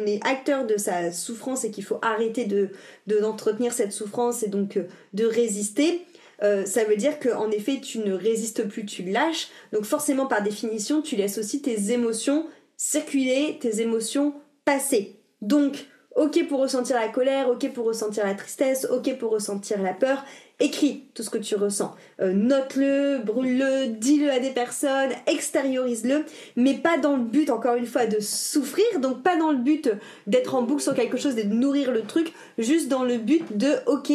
est 0.05 0.25
acteur 0.25 0.65
de 0.65 0.77
sa 0.77 1.11
souffrance 1.11 1.65
et 1.65 1.71
qu'il 1.71 1.83
faut 1.83 1.99
arrêter 2.01 2.45
de 2.45 2.69
d'entretenir 3.07 3.73
cette 3.73 3.91
souffrance 3.91 4.43
et 4.43 4.47
donc 4.47 4.79
de 5.13 5.25
résister, 5.25 6.05
euh, 6.43 6.65
ça 6.65 6.83
veut 6.83 6.95
dire 6.95 7.19
qu'en 7.19 7.51
effet, 7.51 7.79
tu 7.81 7.99
ne 7.99 8.13
résistes 8.13 8.67
plus, 8.67 8.85
tu 8.85 9.03
lâches. 9.03 9.49
Donc 9.73 9.85
forcément, 9.85 10.25
par 10.25 10.41
définition, 10.41 11.01
tu 11.01 11.15
laisses 11.15 11.37
aussi 11.37 11.61
tes 11.61 11.91
émotions 11.91 12.45
circuler, 12.77 13.57
tes 13.59 13.81
émotions 13.81 14.33
passer. 14.65 15.19
Donc, 15.41 15.85
ok 16.15 16.47
pour 16.47 16.61
ressentir 16.61 16.95
la 16.95 17.09
colère, 17.09 17.49
ok 17.49 17.71
pour 17.73 17.85
ressentir 17.85 18.25
la 18.25 18.33
tristesse, 18.33 18.87
ok 18.89 19.17
pour 19.17 19.31
ressentir 19.31 19.81
la 19.81 19.93
peur. 19.93 20.23
Écris 20.61 21.05
tout 21.13 21.23
ce 21.23 21.29
que 21.29 21.37
tu 21.37 21.55
ressens. 21.55 21.95
Euh, 22.19 22.33
note-le, 22.33 23.19
brûle-le, 23.19 23.87
dis-le 23.87 24.29
à 24.29 24.39
des 24.39 24.49
personnes, 24.49 25.11
extériorise-le, 25.27 26.25
mais 26.57 26.73
pas 26.73 26.97
dans 26.97 27.15
le 27.15 27.23
but, 27.23 27.49
encore 27.49 27.75
une 27.75 27.85
fois, 27.85 28.05
de 28.05 28.19
souffrir, 28.19 28.85
donc 28.99 29.23
pas 29.23 29.37
dans 29.37 29.51
le 29.51 29.57
but 29.57 29.89
d'être 30.27 30.55
en 30.55 30.63
boucle 30.63 30.81
sur 30.81 30.95
quelque 30.95 31.17
chose 31.17 31.37
et 31.37 31.45
de 31.45 31.53
nourrir 31.53 31.91
le 31.91 32.01
truc, 32.01 32.33
juste 32.57 32.89
dans 32.89 33.03
le 33.03 33.17
but 33.17 33.57
de, 33.57 33.75
ok, 33.87 34.11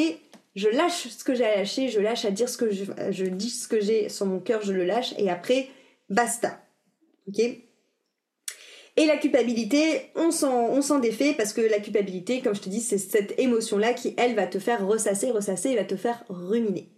je 0.54 0.68
lâche 0.68 1.08
ce 1.08 1.24
que 1.24 1.34
j'ai 1.34 1.44
à 1.44 1.56
lâcher, 1.56 1.88
je 1.88 2.00
lâche 2.00 2.24
à 2.24 2.30
dire 2.30 2.48
ce 2.48 2.56
que 2.56 2.70
je, 2.70 2.84
je 3.10 3.24
dis 3.24 3.50
ce 3.50 3.68
que 3.68 3.80
j'ai 3.80 4.08
sur 4.08 4.26
mon 4.26 4.40
cœur, 4.40 4.62
je 4.62 4.72
le 4.72 4.84
lâche, 4.84 5.14
et 5.18 5.30
après, 5.30 5.68
basta. 6.08 6.60
Ok? 7.28 7.40
Et 8.96 9.06
la 9.06 9.16
culpabilité, 9.16 10.12
on 10.14 10.30
s'en 10.30 10.98
défait 11.00 11.34
parce 11.36 11.52
que 11.52 11.60
la 11.60 11.80
culpabilité, 11.80 12.40
comme 12.40 12.54
je 12.54 12.60
te 12.60 12.68
dis, 12.68 12.80
c'est 12.80 12.98
cette 12.98 13.36
émotion-là 13.40 13.92
qui, 13.92 14.14
elle, 14.16 14.36
va 14.36 14.46
te 14.46 14.60
faire 14.60 14.86
ressasser, 14.86 15.32
ressasser 15.32 15.70
et 15.70 15.76
va 15.76 15.84
te 15.84 15.96
faire 15.96 16.24
ruminer. 16.28 16.93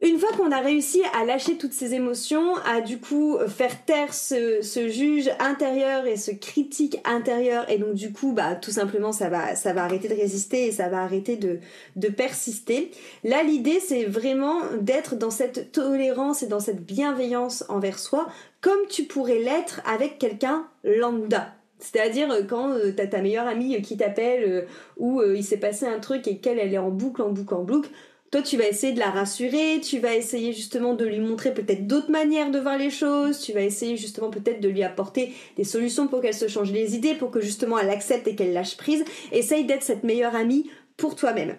Une 0.00 0.16
fois 0.18 0.28
qu'on 0.36 0.52
a 0.52 0.60
réussi 0.60 1.02
à 1.12 1.24
lâcher 1.24 1.58
toutes 1.58 1.72
ces 1.72 1.94
émotions, 1.94 2.54
à 2.64 2.80
du 2.80 3.00
coup 3.00 3.36
faire 3.48 3.84
taire 3.84 4.14
ce, 4.14 4.60
juge 4.88 5.28
intérieur 5.40 6.06
et 6.06 6.16
ce 6.16 6.30
critique 6.30 6.98
intérieur, 7.04 7.68
et 7.68 7.78
donc 7.78 7.94
du 7.94 8.12
coup, 8.12 8.32
bah 8.32 8.54
tout 8.54 8.70
simplement, 8.70 9.10
ça 9.10 9.28
va, 9.28 9.56
ça 9.56 9.72
va 9.72 9.82
arrêter 9.82 10.06
de 10.06 10.14
résister 10.14 10.66
et 10.66 10.72
ça 10.72 10.88
va 10.88 11.02
arrêter 11.02 11.36
de, 11.36 12.08
persister. 12.10 12.92
Là, 13.24 13.42
l'idée, 13.42 13.80
c'est 13.80 14.04
vraiment 14.04 14.60
d'être 14.80 15.16
dans 15.16 15.30
cette 15.30 15.72
tolérance 15.72 16.44
et 16.44 16.46
dans 16.46 16.60
cette 16.60 16.84
bienveillance 16.84 17.64
envers 17.68 17.98
soi, 17.98 18.28
comme 18.60 18.86
tu 18.88 19.04
pourrais 19.04 19.40
l'être 19.40 19.80
avec 19.84 20.18
quelqu'un 20.18 20.68
lambda. 20.84 21.54
C'est-à-dire 21.80 22.30
euh, 22.30 22.42
quand 22.42 22.72
euh, 22.72 22.92
t'as 22.96 23.06
ta 23.06 23.22
meilleure 23.22 23.46
amie 23.46 23.76
euh, 23.76 23.80
qui 23.80 23.96
t'appelle 23.96 24.66
ou 24.96 25.22
il 25.22 25.44
s'est 25.44 25.58
passé 25.58 25.86
un 25.86 26.00
truc 26.00 26.26
et 26.26 26.38
qu'elle 26.38 26.58
elle 26.58 26.74
est 26.74 26.78
en 26.78 26.90
boucle, 26.90 27.22
en 27.22 27.30
boucle, 27.30 27.54
en 27.54 27.62
boucle, 27.62 27.90
toi, 28.30 28.42
tu 28.42 28.58
vas 28.58 28.66
essayer 28.66 28.92
de 28.92 28.98
la 28.98 29.10
rassurer, 29.10 29.80
tu 29.80 30.00
vas 30.00 30.14
essayer 30.14 30.52
justement 30.52 30.94
de 30.94 31.06
lui 31.06 31.20
montrer 31.20 31.54
peut-être 31.54 31.86
d'autres 31.86 32.10
manières 32.10 32.50
de 32.50 32.58
voir 32.58 32.76
les 32.76 32.90
choses, 32.90 33.40
tu 33.40 33.52
vas 33.52 33.62
essayer 33.62 33.96
justement 33.96 34.28
peut-être 34.28 34.60
de 34.60 34.68
lui 34.68 34.82
apporter 34.82 35.32
des 35.56 35.64
solutions 35.64 36.08
pour 36.08 36.20
qu'elle 36.20 36.34
se 36.34 36.48
change 36.48 36.70
les 36.70 36.94
idées, 36.94 37.14
pour 37.14 37.30
que 37.30 37.40
justement 37.40 37.78
elle 37.78 37.88
accepte 37.88 38.28
et 38.28 38.34
qu'elle 38.34 38.52
lâche 38.52 38.76
prise. 38.76 39.04
Essaye 39.32 39.64
d'être 39.64 39.82
cette 39.82 40.04
meilleure 40.04 40.36
amie 40.36 40.70
pour 40.98 41.16
toi-même. 41.16 41.56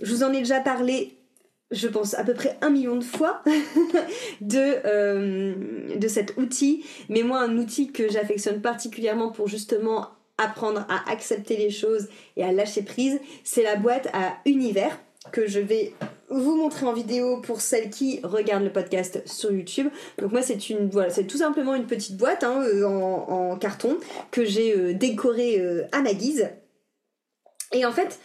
Je 0.00 0.14
vous 0.14 0.22
en 0.22 0.32
ai 0.32 0.38
déjà 0.38 0.60
parlé, 0.60 1.18
je 1.72 1.88
pense, 1.88 2.14
à 2.14 2.22
peu 2.22 2.34
près 2.34 2.56
un 2.60 2.70
million 2.70 2.94
de 2.94 3.04
fois 3.04 3.42
de, 4.40 4.76
euh, 4.84 5.54
de 5.96 6.08
cet 6.08 6.36
outil, 6.36 6.84
mais 7.08 7.24
moi, 7.24 7.40
un 7.40 7.58
outil 7.58 7.90
que 7.90 8.08
j'affectionne 8.08 8.60
particulièrement 8.60 9.32
pour 9.32 9.48
justement 9.48 10.10
apprendre 10.40 10.86
à 10.88 11.10
accepter 11.10 11.56
les 11.56 11.70
choses 11.70 12.06
et 12.36 12.44
à 12.44 12.52
lâcher 12.52 12.82
prise, 12.82 13.18
c'est 13.42 13.64
la 13.64 13.74
boîte 13.74 14.08
à 14.12 14.36
univers 14.46 14.96
que 15.32 15.46
je 15.46 15.60
vais 15.60 15.94
vous 16.30 16.56
montrer 16.56 16.86
en 16.86 16.92
vidéo 16.92 17.40
pour 17.40 17.60
celles 17.60 17.90
qui 17.90 18.20
regardent 18.22 18.64
le 18.64 18.72
podcast 18.72 19.22
sur 19.26 19.50
YouTube. 19.50 19.88
Donc 20.18 20.32
moi 20.32 20.42
c'est 20.42 20.70
une 20.70 20.88
voilà 20.90 21.10
c'est 21.10 21.24
tout 21.24 21.38
simplement 21.38 21.74
une 21.74 21.86
petite 21.86 22.16
boîte 22.16 22.44
hein, 22.44 22.62
euh, 22.62 22.84
en, 22.84 23.56
carton 23.56 23.98
que 24.30 24.44
j'ai 24.44 24.76
euh, 24.76 24.94
décorée 24.94 25.60
euh, 25.60 25.86
à 25.92 26.02
ma 26.02 26.12
guise. 26.12 26.50
Et 27.72 27.84
en 27.84 27.92
fait 27.92 28.18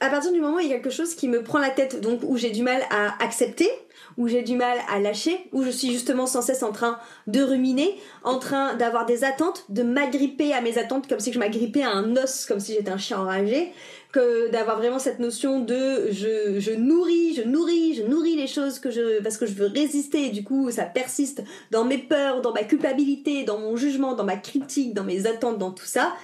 à 0.00 0.10
partir 0.10 0.32
du 0.32 0.40
moment 0.40 0.56
où 0.56 0.60
il 0.60 0.68
y 0.68 0.72
a 0.72 0.76
quelque 0.76 0.90
chose 0.90 1.14
qui 1.14 1.28
me 1.28 1.42
prend 1.42 1.58
la 1.58 1.70
tête, 1.70 2.00
donc 2.00 2.20
où 2.22 2.36
j'ai 2.36 2.50
du 2.50 2.62
mal 2.62 2.82
à 2.90 3.22
accepter, 3.22 3.68
où 4.16 4.28
j'ai 4.28 4.42
du 4.42 4.54
mal 4.54 4.78
à 4.88 5.00
lâcher, 5.00 5.48
où 5.52 5.62
je 5.62 5.70
suis 5.70 5.92
justement 5.92 6.26
sans 6.26 6.42
cesse 6.42 6.62
en 6.62 6.72
train 6.72 6.98
de 7.26 7.42
ruminer, 7.42 7.96
en 8.22 8.38
train 8.38 8.74
d'avoir 8.74 9.06
des 9.06 9.24
attentes, 9.24 9.64
de 9.68 9.82
m'agripper 9.82 10.52
à 10.52 10.60
mes 10.60 10.78
attentes 10.78 11.08
comme 11.08 11.20
si 11.20 11.32
je 11.32 11.38
m'agrippais 11.38 11.82
à 11.82 11.90
un 11.90 12.16
os, 12.16 12.46
comme 12.46 12.60
si 12.60 12.74
j'étais 12.74 12.90
un 12.90 12.98
chien 12.98 13.18
enragé, 13.18 13.72
que 14.12 14.50
d'avoir 14.50 14.78
vraiment 14.78 14.98
cette 14.98 15.18
notion 15.18 15.60
de 15.60 16.10
je, 16.10 16.74
nourris, 16.74 17.34
je 17.34 17.42
nourris, 17.42 17.94
je 17.94 18.02
nourris 18.02 18.36
les 18.36 18.46
choses 18.46 18.78
que 18.78 18.90
je 18.90 19.20
parce 19.22 19.36
que 19.36 19.46
je 19.46 19.52
veux 19.52 19.66
résister 19.66 20.26
et 20.26 20.30
du 20.30 20.44
coup 20.44 20.70
ça 20.70 20.84
persiste 20.84 21.42
dans 21.70 21.84
mes 21.84 21.98
peurs, 21.98 22.40
dans 22.40 22.52
ma 22.52 22.62
culpabilité, 22.62 23.44
dans 23.44 23.58
mon 23.58 23.76
jugement, 23.76 24.14
dans 24.14 24.24
ma 24.24 24.36
critique, 24.36 24.94
dans 24.94 25.04
mes 25.04 25.26
attentes, 25.26 25.58
dans 25.58 25.72
tout 25.72 25.86
ça 25.86 26.14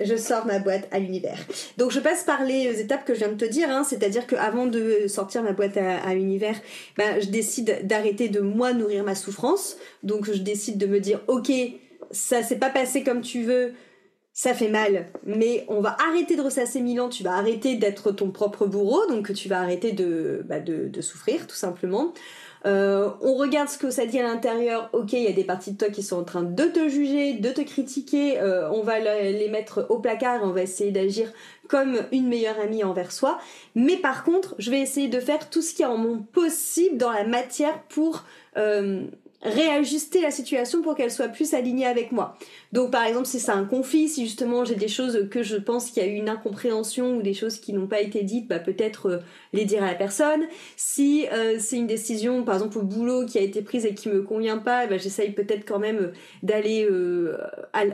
je 0.00 0.16
sors 0.16 0.46
ma 0.46 0.58
boîte 0.58 0.88
à 0.90 0.98
l'univers. 0.98 1.38
Donc 1.76 1.90
je 1.90 2.00
passe 2.00 2.24
par 2.24 2.44
les 2.44 2.80
étapes 2.80 3.04
que 3.04 3.14
je 3.14 3.20
viens 3.20 3.32
de 3.32 3.34
te 3.34 3.44
dire, 3.44 3.70
hein, 3.70 3.84
c'est-à-dire 3.84 4.26
qu'avant 4.26 4.66
de 4.66 5.06
sortir 5.06 5.42
ma 5.42 5.52
boîte 5.52 5.76
à, 5.76 6.14
l'univers, 6.14 6.56
ben, 6.96 7.20
je 7.20 7.28
décide 7.28 7.86
d'arrêter 7.86 8.28
de 8.28 8.40
moi 8.40 8.72
nourrir 8.72 9.04
ma 9.04 9.14
souffrance. 9.14 9.76
Donc 10.02 10.30
je 10.30 10.38
décide 10.38 10.78
de 10.78 10.86
me 10.86 11.00
dire, 11.00 11.20
ok, 11.28 11.52
ça 12.10 12.42
s'est 12.42 12.58
pas 12.58 12.70
passé 12.70 13.02
comme 13.02 13.20
tu 13.20 13.42
veux, 13.42 13.72
ça 14.32 14.54
fait 14.54 14.68
mal, 14.68 15.08
mais 15.24 15.64
on 15.68 15.80
va 15.80 15.96
arrêter 16.08 16.36
de 16.36 16.42
ressasser 16.42 16.80
Milan, 16.80 17.08
tu 17.08 17.22
vas 17.22 17.34
arrêter 17.34 17.76
d'être 17.76 18.12
ton 18.12 18.30
propre 18.30 18.66
bourreau, 18.66 19.06
donc 19.08 19.32
tu 19.34 19.48
vas 19.48 19.60
arrêter 19.60 19.92
de, 19.92 20.44
bah, 20.48 20.56
souffrir 21.00 21.46
tout 21.46 21.56
simplement. 21.56 22.12
Euh, 22.66 23.10
on 23.22 23.34
regarde 23.34 23.68
ce 23.68 23.78
que 23.78 23.90
ça 23.90 24.06
dit 24.06 24.18
à 24.18 24.22
l'intérieur. 24.22 24.90
Ok, 24.92 25.12
il 25.14 25.22
y 25.22 25.28
a 25.28 25.32
des 25.32 25.44
parties 25.44 25.72
de 25.72 25.78
toi 25.78 25.88
qui 25.88 26.02
sont 26.02 26.18
en 26.18 26.24
train 26.24 26.42
de 26.42 26.64
te 26.64 26.88
juger, 26.88 27.34
de 27.34 27.50
te 27.50 27.62
critiquer. 27.62 28.38
Euh, 28.40 28.70
on 28.70 28.82
va 28.82 28.98
les 28.98 29.48
mettre 29.48 29.86
au 29.88 29.98
placard 29.98 30.40
on 30.42 30.50
va 30.50 30.62
essayer 30.62 30.90
d'agir 30.90 31.32
comme 31.68 32.00
une 32.12 32.26
meilleure 32.28 32.58
amie 32.58 32.84
envers 32.84 33.12
soi. 33.12 33.38
Mais 33.74 33.96
par 33.96 34.24
contre, 34.24 34.54
je 34.58 34.70
vais 34.70 34.80
essayer 34.80 35.08
de 35.08 35.20
faire 35.20 35.48
tout 35.48 35.62
ce 35.62 35.74
qui 35.74 35.82
est 35.82 35.86
en 35.86 35.96
mon 35.96 36.18
possible 36.18 36.96
dans 36.96 37.12
la 37.12 37.24
matière 37.24 37.80
pour 37.84 38.24
euh, 38.56 39.04
réajuster 39.42 40.20
la 40.20 40.30
situation 40.30 40.82
pour 40.82 40.94
qu'elle 40.94 41.10
soit 41.10 41.28
plus 41.28 41.54
alignée 41.54 41.86
avec 41.86 42.12
moi. 42.12 42.36
Donc 42.72 42.90
par 42.90 43.04
exemple 43.04 43.26
si 43.26 43.40
c'est 43.40 43.50
un 43.50 43.64
conflit, 43.64 44.08
si 44.08 44.26
justement 44.26 44.64
j'ai 44.64 44.74
des 44.74 44.88
choses 44.88 45.28
que 45.30 45.42
je 45.42 45.56
pense 45.56 45.90
qu'il 45.90 46.02
y 46.02 46.06
a 46.06 46.08
eu 46.08 46.14
une 46.14 46.28
incompréhension 46.28 47.16
ou 47.16 47.22
des 47.22 47.32
choses 47.32 47.58
qui 47.58 47.72
n'ont 47.72 47.86
pas 47.86 48.00
été 48.00 48.22
dites, 48.22 48.48
bah 48.48 48.58
peut-être 48.58 49.06
euh, 49.06 49.18
les 49.54 49.64
dire 49.64 49.82
à 49.82 49.86
la 49.86 49.94
personne. 49.94 50.42
Si 50.76 51.26
euh, 51.32 51.56
c'est 51.58 51.76
une 51.76 51.86
décision 51.86 52.42
par 52.44 52.56
exemple 52.56 52.78
au 52.78 52.82
boulot 52.82 53.24
qui 53.24 53.38
a 53.38 53.40
été 53.40 53.62
prise 53.62 53.86
et 53.86 53.94
qui 53.94 54.10
me 54.10 54.22
convient 54.22 54.58
pas, 54.58 54.86
bah, 54.86 54.98
j'essaye 54.98 55.32
peut-être 55.32 55.66
quand 55.66 55.78
même 55.78 55.98
euh, 55.98 56.12
d'aller 56.42 56.88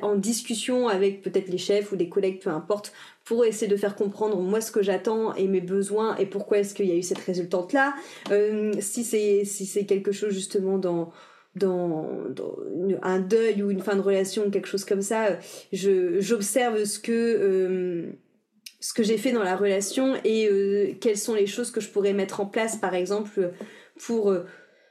en 0.03 0.17
discussion 0.17 0.89
avec 0.89 1.23
peut-être 1.23 1.49
les 1.49 1.59
chefs 1.59 1.93
ou 1.93 1.97
des 1.97 2.09
collègues, 2.09 2.41
peu 2.41 2.51
importe, 2.51 2.93
pour 3.25 3.45
essayer 3.45 3.69
de 3.71 3.77
faire 3.77 3.95
comprendre 3.95 4.41
moi 4.41 4.61
ce 4.61 4.73
que 4.73 4.83
j'attends 4.83 5.35
et 5.35 5.47
mes 5.47 5.61
besoins 5.61 6.17
et 6.17 6.27
pourquoi 6.27 6.59
est-ce 6.59 6.75
qu'il 6.75 6.87
y 6.87 6.93
a 6.93 6.95
eu 6.95 7.03
cette 7.03 7.19
résultante 7.19 7.73
là. 7.73 7.95
si 8.81 9.05
c'est 9.05 9.45
si 9.45 9.67
c'est 9.67 9.85
quelque 9.85 10.13
chose 10.13 10.33
justement 10.33 10.79
dans 10.79 11.13
dans, 11.57 12.09
un 13.03 13.19
deuil 13.19 13.63
ou 13.63 13.71
une 13.71 13.81
fin 13.81 13.97
de 13.97 14.01
relation, 14.01 14.51
quelque 14.51 14.69
chose 14.69 14.85
comme 14.85 15.03
ça, 15.03 15.39
j'observe 15.73 16.85
ce 16.85 16.99
que, 16.99 17.13
euh, 17.13 18.13
ce 18.81 18.93
que 18.93 19.03
j'ai 19.03 19.19
fait 19.19 19.33
dans 19.33 19.43
la 19.43 19.57
relation 19.57 20.15
et 20.25 20.49
euh, 20.49 20.93
quelles 21.01 21.19
sont 21.19 21.35
les 21.35 21.47
choses 21.47 21.71
que 21.71 21.81
je 21.81 21.89
pourrais 21.89 22.13
mettre 22.13 22.41
en 22.41 22.47
place, 22.47 22.77
par 22.77 22.95
exemple, 22.95 23.53
pour 23.99 24.31
euh, 24.31 24.45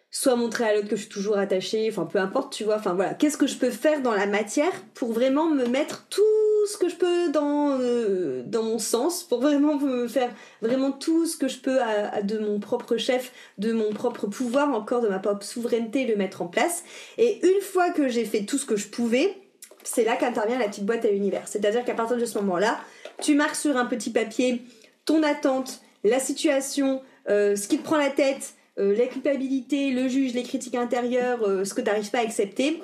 soit 0.10 0.36
montrer 0.36 0.64
à 0.66 0.76
l'autre 0.76 0.88
que 0.88 0.96
je 0.96 1.02
suis 1.02 1.10
toujours 1.10 1.38
attachée, 1.38 1.88
enfin 1.90 2.06
peu 2.06 2.20
importe, 2.20 2.54
tu 2.54 2.64
vois, 2.64 2.78
enfin 2.78 2.94
voilà, 2.94 3.14
qu'est-ce 3.14 3.38
que 3.38 3.48
je 3.48 3.58
peux 3.58 3.70
faire 3.70 4.02
dans 4.02 4.14
la 4.14 4.28
matière 4.28 4.74
pour 4.94 5.14
vraiment 5.14 5.50
me 5.50 5.66
mettre 5.66 6.08
tout 6.10 6.22
ce 6.68 6.78
que 6.78 6.90
je 6.90 6.96
peux 6.96 7.32
dans, 7.32 7.78
euh, 7.80 8.44
dans 8.46 8.64
mon 8.64 8.80
sens, 8.80 9.24
pour 9.24 9.42
vraiment 9.42 9.76
me 9.76 10.08
faire 10.08 10.32
vraiment 10.62 10.92
tout 10.92 11.26
ce 11.26 11.38
que 11.38 11.48
je 11.48 11.60
peux 11.60 11.80
de 12.24 12.38
mon 12.40 12.60
propre 12.60 12.98
chef, 12.98 13.32
de 13.58 13.72
mon 13.74 13.92
propre 13.92 14.28
pouvoir, 14.28 14.74
encore 14.74 15.02
de 15.02 15.08
ma 15.08 15.20
propre 15.20 15.44
souveraineté, 15.44 16.06
le 16.06 16.16
mettre 16.16 16.42
en 16.42 16.48
place. 16.48 16.84
Et 17.18 17.46
une 17.46 17.62
fois 17.62 17.92
que 17.92 18.08
j'ai 18.08 18.26
fait 18.26 18.46
tout 18.46 18.58
ce 18.58 18.66
que 18.66 18.76
je 18.76 18.88
pouvais, 18.88 19.36
c'est 19.84 20.04
là 20.04 20.16
qu'intervient 20.16 20.58
la 20.58 20.68
petite 20.68 20.86
boîte 20.86 21.06
à 21.06 21.10
l'univers. 21.10 21.48
C'est-à-dire 21.48 21.86
qu'à 21.86 21.94
partir 21.94 22.18
de 22.18 22.26
ce 22.26 22.38
moment-là, 22.40 22.80
tu 23.22 23.36
marques 23.36 23.56
sur 23.56 23.78
un 23.78 23.86
petit 23.86 24.10
papier 24.10 24.62
ton 25.06 25.24
attente, 25.24 25.82
la 26.04 26.20
situation, 26.20 27.02
euh, 27.30 27.56
ce 27.56 27.68
qui 27.68 27.78
te 27.78 27.84
prend 27.84 27.98
la 27.98 28.10
tête, 28.10 28.56
euh, 28.80 28.96
la 28.96 29.06
culpabilité, 29.06 29.92
le 29.92 30.08
juge, 30.08 30.34
les 30.34 30.44
critiques 30.44 30.76
intérieures, 30.76 31.40
ce 31.66 31.74
que 31.74 31.82
tu 31.82 31.88
n'arrives 31.88 32.10
pas 32.10 32.20
à 32.20 32.22
accepter, 32.22 32.82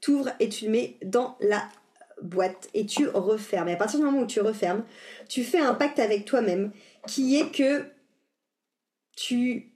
t'ouvres 0.00 0.30
et 0.40 0.48
tu 0.48 0.66
le 0.66 0.70
mets 0.70 0.96
dans 1.04 1.36
la 1.40 1.62
boîte 2.24 2.68
et 2.74 2.86
tu 2.86 3.06
refermes. 3.08 3.68
Et 3.68 3.72
à 3.72 3.76
partir 3.76 4.00
du 4.00 4.06
moment 4.06 4.22
où 4.22 4.26
tu 4.26 4.40
refermes, 4.40 4.84
tu 5.28 5.44
fais 5.44 5.60
un 5.60 5.74
pacte 5.74 5.98
avec 5.98 6.24
toi-même 6.24 6.72
qui 7.06 7.36
est 7.36 7.50
que 7.50 7.84
tu 9.16 9.72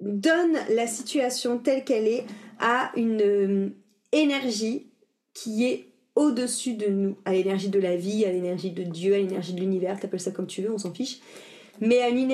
donnes 0.00 0.56
la 0.70 0.86
situation 0.86 1.58
telle 1.58 1.84
qu'elle 1.84 2.08
est 2.08 2.24
à 2.58 2.90
une 2.96 3.22
euh, 3.22 3.68
énergie 4.10 4.88
qui 5.34 5.64
est 5.64 5.86
au-dessus 6.16 6.74
de 6.74 6.86
nous, 6.88 7.16
à 7.24 7.32
l'énergie 7.32 7.68
de 7.68 7.78
la 7.78 7.96
vie, 7.96 8.24
à 8.24 8.32
l'énergie 8.32 8.72
de 8.72 8.82
Dieu, 8.82 9.14
à 9.14 9.18
l'énergie 9.18 9.54
de 9.54 9.60
l'univers, 9.60 9.98
t'appelles 9.98 10.20
ça 10.20 10.30
comme 10.30 10.46
tu 10.46 10.62
veux, 10.62 10.72
on 10.72 10.78
s'en 10.78 10.92
fiche 10.92 11.20
mais 11.80 12.00
à 12.00 12.08
une 12.08 12.30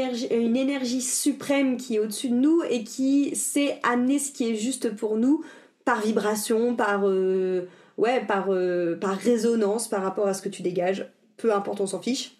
énergie, 0.57 1.00
suprême 1.00 1.77
qui 1.77 1.97
est 1.97 1.99
au-dessus 1.99 2.29
de 2.29 2.35
nous 2.35 2.62
et 2.69 2.85
qui 2.85 3.35
sait 3.35 3.79
amener 3.83 4.19
ce 4.19 4.33
qui 4.33 4.50
est 4.50 4.55
juste 4.55 4.95
pour 4.95 5.17
nous 5.17 5.43
par 5.85 6.03
vibration, 6.03 6.77
par, 6.77 7.09
euh, 7.09 7.67
ouais, 7.99 8.25
par, 8.25 8.47
euh, 8.49 8.97
par 8.97 9.17
résonance 9.17 9.88
par 9.88 10.02
rapport 10.02 10.26
à 10.26 10.33
ce 10.33 10.40
que 10.40 10.49
tu 10.49 10.62
dégages. 10.62 11.12
Peu 11.37 11.52
importe, 11.52 11.81
on 11.81 11.87
s'en 11.87 12.00
fiche. 12.00 12.37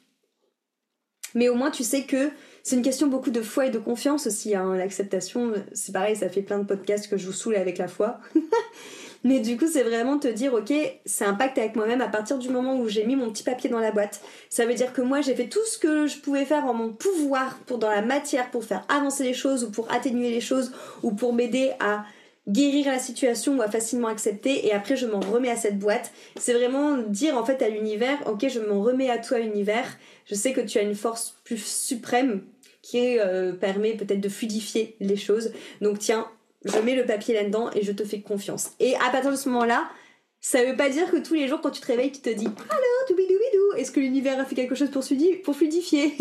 Mais 1.35 1.51
au 1.51 1.55
moins, 1.55 1.71
tu 1.71 1.85
sais 1.85 2.05
que 2.05 2.31
c'est 2.63 2.77
une 2.77 2.83
question 2.83 3.09
beaucoup 3.09 3.31
de 3.31 3.43
foi 3.43 3.67
et 3.67 3.71
de 3.71 3.79
confiance 3.79 4.27
aussi. 4.27 4.55
Hein. 4.55 4.75
L'acceptation, 4.75 5.53
c'est 5.73 5.93
pareil, 5.93 6.17
ça 6.17 6.31
fait 6.31 6.41
plein 6.41 6.59
de 6.59 6.65
podcasts 6.65 7.09
que 7.09 7.19
je 7.19 7.27
vous 7.27 7.33
saoule 7.33 7.57
avec 7.57 7.77
la 7.77 7.89
foi. 7.89 8.19
Mais 9.25 9.41
du 9.41 9.57
coup, 9.57 9.67
c'est 9.67 9.83
vraiment 9.83 10.19
te 10.19 10.29
dire, 10.29 10.55
ok, 10.55 10.73
c'est 11.05 11.25
un 11.25 11.35
pacte 11.35 11.59
avec 11.59 11.75
moi-même 11.75 12.01
à 12.01 12.09
partir 12.09 12.39
du 12.39 12.49
moment 12.51 12.79
où 12.79 12.89
j'ai 12.89 13.05
mis 13.05 13.17
mon 13.17 13.31
petit 13.31 13.43
papier 13.43 13.69
dans 13.69 13.81
la 13.81 13.91
boîte. 13.91 14.21
Ça 14.49 14.65
veut 14.65 14.75
dire 14.75 14.93
que 14.93 15.03
moi, 15.03 15.21
j'ai 15.21 15.35
fait 15.35 15.49
tout 15.49 15.65
ce 15.67 15.77
que 15.77 16.07
je 16.07 16.19
pouvais 16.19 16.45
faire 16.45 16.65
en 16.67 16.73
mon 16.73 16.91
pouvoir 16.91 17.59
pour 17.67 17.79
dans 17.79 17.91
la 17.91 18.01
matière, 18.01 18.51
pour 18.51 18.65
faire 18.65 18.85
avancer 18.89 19.25
les 19.25 19.35
choses 19.35 19.65
ou 19.65 19.71
pour 19.71 19.93
atténuer 19.93 20.31
les 20.31 20.41
choses 20.41 20.73
ou 21.03 21.11
pour 21.11 21.33
m'aider 21.33 21.73
à 21.81 22.05
guérir 22.49 22.87
la 22.87 22.99
situation 22.99 23.61
à 23.61 23.71
facilement 23.71 24.09
accepter 24.09 24.67
et 24.67 24.73
après 24.73 24.97
je 24.97 25.07
m'en 25.07 25.21
remets 25.21 25.51
à 25.51 25.57
cette 25.57 25.79
boîte. 25.79 26.13
C'est 26.37 26.55
vraiment 26.55 26.97
dire 26.97 27.37
en 27.37 27.45
fait 27.45 27.63
à 27.63 27.69
l'univers, 27.69 28.19
ok 28.27 28.49
je 28.49 28.61
m'en 28.61 28.83
remets 28.83 29.11
à 29.11 29.19
toi 29.19 29.41
univers, 29.41 29.87
je 30.25 30.35
sais 30.35 30.53
que 30.53 30.61
tu 30.61 30.79
as 30.79 30.83
une 30.83 30.95
force 30.95 31.37
plus 31.45 31.63
suprême 31.65 32.43
qui 32.83 33.19
euh, 33.19 33.53
permet 33.53 33.95
peut-être 33.95 34.21
de 34.21 34.29
fluidifier 34.29 34.97
les 35.01 35.17
choses. 35.17 35.53
Donc 35.81 35.99
tiens, 35.99 36.27
je 36.65 36.79
mets 36.79 36.95
le 36.95 37.05
papier 37.05 37.35
là-dedans 37.35 37.71
et 37.75 37.83
je 37.83 37.93
te 37.93 38.05
fais 38.05 38.21
confiance. 38.21 38.71
Et 38.81 38.95
à 38.97 39.11
partir 39.11 39.31
de 39.31 39.37
ce 39.37 39.49
moment-là, 39.51 39.89
ça 40.41 40.65
veut 40.65 40.77
pas 40.77 40.89
dire 40.89 41.11
que 41.11 41.17
tous 41.17 41.35
les 41.35 41.49
jours 41.49 41.61
quand 41.61 41.71
tu 41.71 41.81
te 41.81 41.87
réveilles, 41.87 42.13
tu 42.13 42.21
te 42.21 42.31
dis 42.31 42.47
alors 42.47 43.09
doubidou 43.09 43.38
est-ce 43.79 43.93
que 43.93 44.01
l'univers 44.01 44.39
a 44.41 44.45
fait 44.45 44.55
quelque 44.55 44.75
chose 44.75 44.91
pour, 44.91 45.05
pour 45.45 45.57
fluidifier 45.57 46.13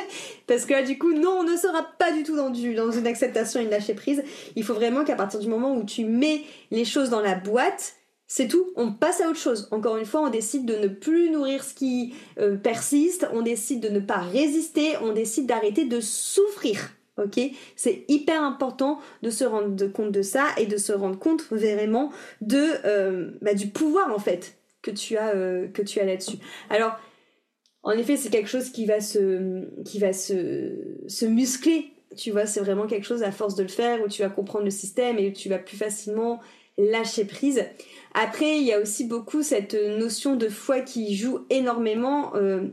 Parce 0.46 0.66
que 0.66 0.72
là, 0.72 0.82
du 0.82 0.98
coup, 0.98 1.12
non, 1.12 1.38
on 1.40 1.44
ne 1.44 1.56
sera 1.56 1.82
pas 1.98 2.12
du 2.12 2.22
tout 2.22 2.36
dans, 2.36 2.50
dans 2.50 2.90
une 2.90 3.06
acceptation 3.06 3.60
et 3.60 3.64
une 3.64 3.70
lâcher 3.70 3.94
prise. 3.94 4.22
Il 4.56 4.64
faut 4.64 4.74
vraiment 4.74 5.04
qu'à 5.04 5.16
partir 5.16 5.40
du 5.40 5.48
moment 5.48 5.74
où 5.76 5.84
tu 5.84 6.04
mets 6.04 6.42
les 6.70 6.84
choses 6.84 7.10
dans 7.10 7.20
la 7.20 7.34
boîte, 7.34 7.94
c'est 8.26 8.48
tout, 8.48 8.72
on 8.76 8.92
passe 8.92 9.20
à 9.20 9.28
autre 9.28 9.38
chose. 9.38 9.68
Encore 9.70 9.96
une 9.96 10.06
fois, 10.06 10.22
on 10.22 10.30
décide 10.30 10.64
de 10.64 10.74
ne 10.74 10.88
plus 10.88 11.30
nourrir 11.30 11.62
ce 11.62 11.74
qui 11.74 12.14
euh, 12.38 12.56
persiste, 12.56 13.28
on 13.32 13.42
décide 13.42 13.80
de 13.80 13.88
ne 13.88 14.00
pas 14.00 14.18
résister, 14.18 14.94
on 15.02 15.12
décide 15.12 15.46
d'arrêter 15.46 15.84
de 15.84 16.00
souffrir. 16.00 16.90
Ok? 17.22 17.38
C'est 17.76 18.04
hyper 18.08 18.42
important 18.42 18.98
de 19.22 19.30
se 19.30 19.44
rendre 19.44 19.86
compte 19.86 20.10
de 20.10 20.22
ça 20.22 20.46
et 20.58 20.66
de 20.66 20.76
se 20.76 20.92
rendre 20.92 21.18
compte 21.18 21.42
vraiment 21.50 22.10
de, 22.40 22.66
euh, 22.84 23.30
bah, 23.40 23.54
du 23.54 23.68
pouvoir 23.68 24.12
en 24.12 24.18
fait 24.18 24.56
que 24.84 24.90
tu 24.90 25.16
as, 25.16 25.34
euh, 25.34 25.66
que 25.68 25.82
tu 25.82 25.98
as 25.98 26.04
là-dessus. 26.04 26.36
Alors, 26.70 26.96
en 27.82 27.92
effet, 27.92 28.16
c'est 28.16 28.30
quelque 28.30 28.48
chose 28.48 28.70
qui 28.70 28.86
va 28.86 29.00
se, 29.00 29.64
qui 29.84 29.98
va 29.98 30.12
se, 30.12 30.98
se 31.08 31.26
muscler. 31.26 31.90
Tu 32.16 32.30
vois, 32.30 32.46
c'est 32.46 32.60
vraiment 32.60 32.86
quelque 32.86 33.06
chose 33.06 33.22
à 33.22 33.32
force 33.32 33.56
de 33.56 33.62
le 33.62 33.68
faire 33.68 34.02
où 34.04 34.08
tu 34.08 34.22
vas 34.22 34.28
comprendre 34.28 34.64
le 34.64 34.70
système 34.70 35.18
et 35.18 35.28
où 35.28 35.32
tu 35.32 35.48
vas 35.48 35.58
plus 35.58 35.76
facilement 35.76 36.40
lâcher 36.78 37.24
prise. 37.24 37.64
Après, 38.14 38.58
il 38.58 38.64
y 38.64 38.72
a 38.72 38.80
aussi 38.80 39.04
beaucoup 39.04 39.42
cette 39.42 39.74
notion 39.74 40.36
de 40.36 40.48
foi 40.48 40.80
qui 40.80 41.16
joue 41.16 41.40
énormément 41.50 42.36
euh, 42.36 42.68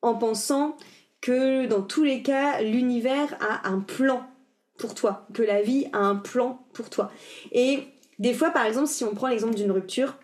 en 0.00 0.14
pensant 0.14 0.76
que 1.20 1.66
dans 1.66 1.82
tous 1.82 2.02
les 2.02 2.22
cas, 2.22 2.60
l'univers 2.62 3.36
a 3.40 3.68
un 3.68 3.80
plan 3.80 4.24
pour 4.78 4.94
toi, 4.94 5.28
que 5.32 5.42
la 5.42 5.62
vie 5.62 5.86
a 5.92 5.98
un 5.98 6.16
plan 6.16 6.66
pour 6.72 6.90
toi. 6.90 7.12
Et 7.52 7.84
des 8.18 8.34
fois, 8.34 8.50
par 8.50 8.66
exemple, 8.66 8.88
si 8.88 9.04
on 9.04 9.14
prend 9.14 9.28
l'exemple 9.28 9.54
d'une 9.54 9.70
rupture, 9.70 10.18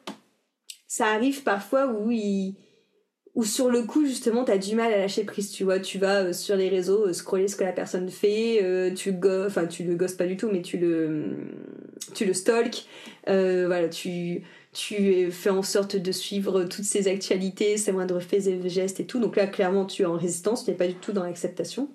ça 0.88 1.09
arrive 1.09 1.42
parfois 1.42 1.87
où 1.87 3.45
sur 3.45 3.71
le 3.71 3.83
coup 3.83 4.04
justement 4.07 4.42
t'as 4.45 4.59
du 4.59 4.75
mal 4.75 4.92
à 4.92 4.99
lâcher 4.99 5.23
prise 5.25 5.50
tu 5.52 5.62
vois. 5.62 5.78
Tu 5.78 5.99
vas 5.99 6.25
euh, 6.25 6.33
sur 6.33 6.57
les 6.57 6.68
réseaux 6.68 7.07
euh, 7.07 7.12
scroller 7.12 7.47
ce 7.47 7.54
que 7.57 7.62
la 7.62 7.73
personne 7.73 8.09
fait 8.09 8.61
euh, 8.62 8.92
tu 8.92 9.12
go 9.12 9.45
enfin 9.47 9.66
tu 9.66 9.85
le 9.85 9.95
gosses 9.95 10.14
pas 10.14 10.26
du 10.26 10.37
tout 10.37 10.49
mais 10.50 10.62
tu 10.62 10.78
le 10.78 11.37
tu 12.14 12.25
le 12.25 12.33
stalk 12.33 12.87
voilà 13.26 13.88
tu 13.88 14.42
tu 14.73 15.30
fais 15.30 15.50
en 15.50 15.62
sorte 15.62 15.97
de 15.97 16.12
suivre 16.12 16.64
toutes 16.64 16.85
ses 16.85 17.07
actualités 17.07 17.76
ses 17.76 17.92
moindres 17.92 18.23
faits 18.23 18.47
et 18.47 18.68
gestes 18.68 19.00
et 19.00 19.07
tout. 19.07 19.21
Donc 19.21 19.37
là 19.37 19.47
clairement 19.47 19.85
tu 19.85 20.02
es 20.02 20.07
en 20.07 20.16
résistance 20.16 20.64
tu 20.64 20.71
n'es 20.71 20.76
pas 20.76 20.88
du 20.88 20.95
tout 20.95 21.12
dans 21.12 21.23
l'acceptation 21.23 21.90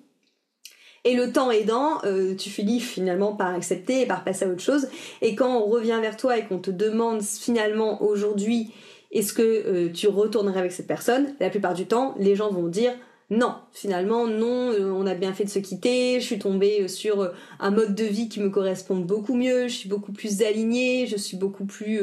et 1.04 1.14
le 1.14 1.32
temps 1.32 1.50
aidant, 1.50 2.00
tu 2.38 2.48
finis 2.48 2.80
finalement 2.80 3.34
par 3.34 3.54
accepter 3.54 4.02
et 4.02 4.06
par 4.06 4.24
passer 4.24 4.46
à 4.46 4.48
autre 4.48 4.62
chose. 4.62 4.88
Et 5.20 5.34
quand 5.34 5.58
on 5.58 5.66
revient 5.66 5.98
vers 6.00 6.16
toi 6.16 6.38
et 6.38 6.44
qu'on 6.44 6.58
te 6.58 6.70
demande 6.70 7.22
finalement 7.22 8.02
aujourd'hui 8.02 8.72
est-ce 9.14 9.32
que 9.32 9.42
euh, 9.42 9.92
tu 9.92 10.08
retournerais 10.08 10.58
avec 10.58 10.72
cette 10.72 10.88
personne 10.88 11.34
La 11.38 11.48
plupart 11.48 11.74
du 11.74 11.86
temps, 11.86 12.14
les 12.18 12.34
gens 12.34 12.50
vont 12.50 12.66
dire 12.66 12.92
non, 13.30 13.54
finalement, 13.72 14.26
non, 14.26 14.70
euh, 14.70 14.92
on 14.92 15.06
a 15.06 15.14
bien 15.14 15.32
fait 15.32 15.44
de 15.44 15.48
se 15.48 15.58
quitter, 15.58 16.20
je 16.20 16.26
suis 16.26 16.38
tombée 16.38 16.82
euh, 16.82 16.88
sur 16.88 17.32
un 17.58 17.70
mode 17.70 17.94
de 17.94 18.04
vie 18.04 18.28
qui 18.28 18.40
me 18.40 18.50
correspond 18.50 18.96
beaucoup 18.96 19.34
mieux, 19.34 19.68
je 19.68 19.74
suis 19.74 19.88
beaucoup 19.88 20.12
plus 20.12 20.42
alignée, 20.42 21.06
je 21.06 21.16
suis 21.16 21.36
beaucoup 21.36 21.64
plus 21.64 22.00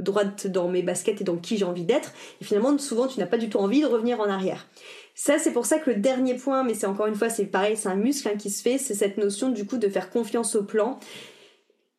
droite 0.00 0.48
dans 0.48 0.68
mes 0.68 0.82
baskets 0.82 1.20
et 1.20 1.24
dans 1.24 1.36
qui 1.36 1.56
j'ai 1.56 1.64
envie 1.64 1.84
d'être. 1.84 2.12
Et 2.42 2.44
finalement, 2.44 2.76
souvent, 2.78 3.06
tu 3.06 3.20
n'as 3.20 3.26
pas 3.26 3.38
du 3.38 3.48
tout 3.48 3.58
envie 3.58 3.80
de 3.80 3.86
revenir 3.86 4.20
en 4.20 4.28
arrière. 4.28 4.66
Ça, 5.14 5.38
c'est 5.38 5.52
pour 5.52 5.64
ça 5.64 5.78
que 5.78 5.90
le 5.90 5.96
dernier 5.96 6.34
point, 6.34 6.64
mais 6.64 6.74
c'est 6.74 6.86
encore 6.86 7.06
une 7.06 7.14
fois, 7.14 7.30
c'est 7.30 7.46
pareil, 7.46 7.76
c'est 7.76 7.88
un 7.88 7.96
muscle 7.96 8.28
hein, 8.28 8.36
qui 8.36 8.50
se 8.50 8.62
fait, 8.62 8.78
c'est 8.78 8.94
cette 8.94 9.16
notion 9.16 9.48
du 9.50 9.64
coup 9.64 9.78
de 9.78 9.88
faire 9.88 10.10
confiance 10.10 10.56
au 10.56 10.64
plan. 10.64 10.98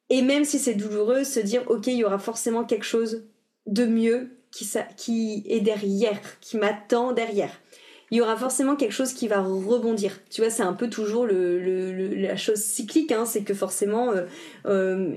Et 0.09 0.21
même 0.21 0.43
si 0.43 0.59
c'est 0.59 0.75
douloureux, 0.75 1.23
se 1.23 1.39
dire, 1.39 1.63
ok, 1.67 1.87
il 1.87 1.95
y 1.95 2.03
aura 2.03 2.19
forcément 2.19 2.65
quelque 2.65 2.85
chose 2.85 3.23
de 3.65 3.85
mieux 3.85 4.29
qui, 4.51 4.69
qui 4.97 5.43
est 5.47 5.61
derrière, 5.61 6.19
qui 6.41 6.57
m'attend 6.57 7.13
derrière. 7.13 7.51
Il 8.11 8.17
y 8.17 8.21
aura 8.21 8.37
forcément 8.37 8.75
quelque 8.75 8.91
chose 8.91 9.13
qui 9.13 9.27
va 9.27 9.41
rebondir. 9.41 10.19
Tu 10.29 10.41
vois, 10.41 10.51
c'est 10.51 10.63
un 10.63 10.73
peu 10.73 10.89
toujours 10.89 11.25
le, 11.25 12.13
la 12.15 12.37
chose 12.37 12.59
cyclique, 12.59 13.11
hein, 13.11 13.25
c'est 13.25 13.43
que 13.43 13.53
forcément, 13.53 14.11
euh, 14.11 14.25
euh, 14.67 15.13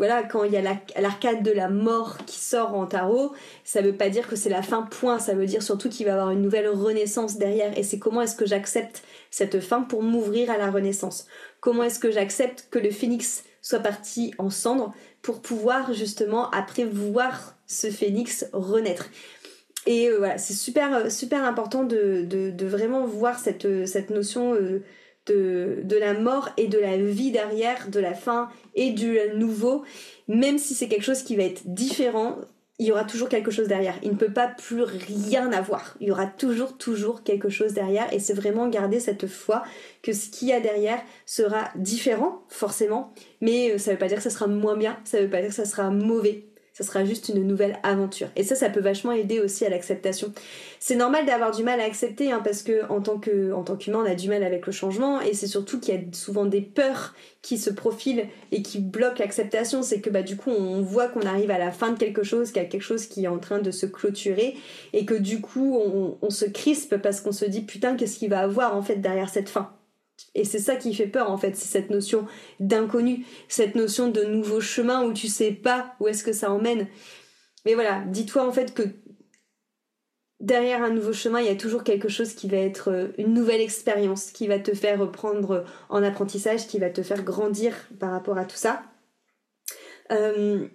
voilà, 0.00 0.22
quand 0.22 0.44
il 0.44 0.52
y 0.52 0.56
a 0.56 0.62
l'arcade 0.62 1.42
de 1.42 1.50
la 1.50 1.68
mort 1.68 2.16
qui 2.24 2.38
sort 2.38 2.74
en 2.74 2.86
tarot, 2.86 3.34
ça 3.64 3.82
veut 3.82 3.92
pas 3.92 4.08
dire 4.08 4.26
que 4.28 4.34
c'est 4.34 4.48
la 4.48 4.62
fin, 4.62 4.80
point. 4.80 5.18
Ça 5.18 5.34
veut 5.34 5.44
dire 5.44 5.62
surtout 5.62 5.90
qu'il 5.90 6.06
va 6.06 6.12
y 6.12 6.14
avoir 6.14 6.30
une 6.30 6.40
nouvelle 6.40 6.70
renaissance 6.70 7.36
derrière. 7.36 7.76
Et 7.76 7.82
c'est 7.82 7.98
comment 7.98 8.22
est-ce 8.22 8.34
que 8.34 8.46
j'accepte 8.46 9.02
cette 9.30 9.60
fin 9.60 9.82
pour 9.82 10.02
m'ouvrir 10.02 10.50
à 10.50 10.56
la 10.56 10.70
renaissance? 10.70 11.26
Comment 11.60 11.82
est-ce 11.82 11.98
que 11.98 12.10
j'accepte 12.10 12.68
que 12.70 12.78
le 12.78 12.90
phénix 12.90 13.44
soit 13.60 13.80
parti 13.80 14.32
en 14.38 14.48
cendres 14.48 14.94
pour 15.20 15.42
pouvoir 15.42 15.92
justement 15.92 16.48
après 16.52 16.86
voir 16.86 17.56
ce 17.66 17.90
phénix 17.90 18.46
renaître? 18.54 19.10
Et 19.84 20.08
euh, 20.08 20.16
voilà, 20.16 20.38
c'est 20.38 20.54
super, 20.54 20.94
euh, 20.94 21.44
important 21.44 21.84
de, 21.84 22.64
vraiment 22.64 23.04
voir 23.04 23.38
cette, 23.38 23.86
cette 23.86 24.08
notion 24.08 24.54
euh, 24.54 24.82
de, 25.26 25.80
de, 25.84 25.96
la 25.96 26.14
mort 26.14 26.50
et 26.56 26.66
de 26.66 26.78
la 26.78 26.96
vie 26.96 27.30
derrière, 27.30 27.88
de 27.88 28.00
la 28.00 28.14
fin 28.14 28.48
et 28.74 28.90
du 28.90 29.18
nouveau, 29.34 29.84
même 30.28 30.58
si 30.58 30.74
c'est 30.74 30.88
quelque 30.88 31.04
chose 31.04 31.22
qui 31.22 31.36
va 31.36 31.44
être 31.44 31.62
différent, 31.66 32.38
il 32.80 32.86
y 32.86 32.92
aura 32.92 33.04
toujours 33.04 33.28
quelque 33.28 33.50
chose 33.50 33.68
derrière. 33.68 33.94
Il 34.02 34.12
ne 34.12 34.16
peut 34.16 34.32
pas 34.32 34.48
plus 34.48 34.82
rien 34.82 35.52
avoir. 35.52 35.98
Il 36.00 36.08
y 36.08 36.10
aura 36.10 36.26
toujours, 36.26 36.78
toujours 36.78 37.22
quelque 37.22 37.50
chose 37.50 37.74
derrière. 37.74 38.10
Et 38.10 38.18
c'est 38.18 38.32
vraiment 38.32 38.68
garder 38.68 39.00
cette 39.00 39.26
foi 39.26 39.62
que 40.02 40.14
ce 40.14 40.30
qu'il 40.30 40.48
y 40.48 40.52
a 40.54 40.60
derrière 40.60 40.98
sera 41.26 41.68
différent, 41.76 42.42
forcément. 42.48 43.12
Mais 43.42 43.72
euh, 43.72 43.78
ça 43.78 43.90
ne 43.90 43.96
veut 43.96 43.98
pas 43.98 44.08
dire 44.08 44.16
que 44.16 44.22
ça 44.22 44.30
sera 44.30 44.46
moins 44.46 44.78
bien. 44.78 44.98
Ça 45.04 45.18
ne 45.18 45.24
veut 45.24 45.30
pas 45.30 45.42
dire 45.42 45.50
que 45.50 45.54
ça 45.54 45.66
sera 45.66 45.90
mauvais 45.90 46.46
ça 46.80 46.86
sera 46.86 47.04
juste 47.04 47.28
une 47.28 47.46
nouvelle 47.46 47.78
aventure. 47.82 48.28
Et 48.36 48.42
ça, 48.42 48.54
ça 48.54 48.70
peut 48.70 48.80
vachement 48.80 49.12
aider 49.12 49.38
aussi 49.38 49.66
à 49.66 49.68
l'acceptation. 49.68 50.32
C'est 50.78 50.96
normal 50.96 51.26
d'avoir 51.26 51.50
du 51.50 51.62
mal 51.62 51.78
à 51.78 51.84
accepter, 51.84 52.32
hein, 52.32 52.40
parce 52.42 52.62
que 52.62 52.90
en 52.90 53.02
tant 53.02 53.18
que 53.18 53.52
qu'humain, 53.76 54.02
on 54.02 54.10
a 54.10 54.14
du 54.14 54.28
mal 54.28 54.42
avec 54.42 54.66
le 54.66 54.72
changement, 54.72 55.20
et 55.20 55.34
c'est 55.34 55.46
surtout 55.46 55.78
qu'il 55.78 55.94
y 55.94 55.98
a 55.98 56.00
souvent 56.12 56.46
des 56.46 56.62
peurs 56.62 57.14
qui 57.42 57.58
se 57.58 57.70
profilent 57.70 58.26
et 58.50 58.62
qui 58.62 58.78
bloquent 58.78 59.18
l'acceptation. 59.18 59.82
C'est 59.82 60.00
que 60.00 60.08
bah 60.08 60.22
du 60.22 60.36
coup, 60.36 60.50
on 60.50 60.80
voit 60.80 61.08
qu'on 61.08 61.22
arrive 61.22 61.50
à 61.50 61.58
la 61.58 61.70
fin 61.70 61.92
de 61.92 61.98
quelque 61.98 62.22
chose, 62.22 62.50
qu'il 62.50 62.62
y 62.62 62.64
a 62.64 62.68
quelque 62.68 62.82
chose 62.82 63.06
qui 63.06 63.24
est 63.24 63.28
en 63.28 63.38
train 63.38 63.58
de 63.58 63.70
se 63.70 63.84
clôturer, 63.86 64.56
et 64.92 65.04
que 65.04 65.14
du 65.14 65.40
coup, 65.40 65.78
on, 65.84 66.16
on 66.22 66.30
se 66.30 66.46
crispe 66.46 66.96
parce 66.96 67.20
qu'on 67.20 67.32
se 67.32 67.44
dit 67.44 67.60
putain, 67.60 67.96
qu'est-ce 67.96 68.18
qu'il 68.18 68.30
va 68.30 68.40
avoir 68.40 68.74
en 68.74 68.82
fait 68.82 68.96
derrière 68.96 69.28
cette 69.28 69.50
fin 69.50 69.70
et 70.34 70.44
c'est 70.44 70.58
ça 70.58 70.76
qui 70.76 70.94
fait 70.94 71.06
peur 71.06 71.30
en 71.30 71.38
fait, 71.38 71.56
c'est 71.56 71.68
cette 71.68 71.90
notion 71.90 72.26
d'inconnu, 72.60 73.26
cette 73.48 73.74
notion 73.74 74.08
de 74.08 74.22
nouveau 74.22 74.60
chemin 74.60 75.04
où 75.04 75.12
tu 75.12 75.28
sais 75.28 75.52
pas 75.52 75.94
où 76.00 76.08
est-ce 76.08 76.24
que 76.24 76.32
ça 76.32 76.50
emmène. 76.50 76.86
Mais 77.64 77.74
voilà, 77.74 78.04
dis-toi 78.06 78.46
en 78.46 78.52
fait 78.52 78.74
que 78.74 78.82
derrière 80.40 80.82
un 80.82 80.90
nouveau 80.90 81.12
chemin, 81.12 81.40
il 81.40 81.46
y 81.46 81.50
a 81.50 81.56
toujours 81.56 81.84
quelque 81.84 82.08
chose 82.08 82.34
qui 82.34 82.48
va 82.48 82.56
être 82.56 82.90
euh, 82.90 83.08
une 83.18 83.34
nouvelle 83.34 83.60
expérience, 83.60 84.30
qui 84.30 84.46
va 84.46 84.58
te 84.58 84.74
faire 84.74 85.10
prendre 85.12 85.64
en 85.88 86.02
apprentissage, 86.02 86.66
qui 86.66 86.78
va 86.78 86.90
te 86.90 87.02
faire 87.02 87.22
grandir 87.22 87.74
par 87.98 88.10
rapport 88.10 88.38
à 88.38 88.44
tout 88.44 88.56
ça. 88.56 88.82
Euh, 90.10 90.66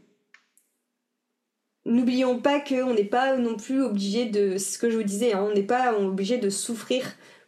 n'oublions 1.85 2.39
pas 2.39 2.59
qu'on 2.59 2.93
n'est 2.93 3.03
pas 3.03 3.37
non 3.37 3.55
plus 3.55 3.81
obligé 3.81 4.25
de, 4.25 4.57
ce 4.57 4.77
que 4.77 4.89
je 4.89 4.97
vous 4.97 5.03
disais, 5.03 5.33
hein, 5.33 5.45
on 5.49 5.53
n'est 5.53 5.63
pas 5.63 5.97
obligé 5.97 6.37
de 6.37 6.49
souffrir 6.49 7.03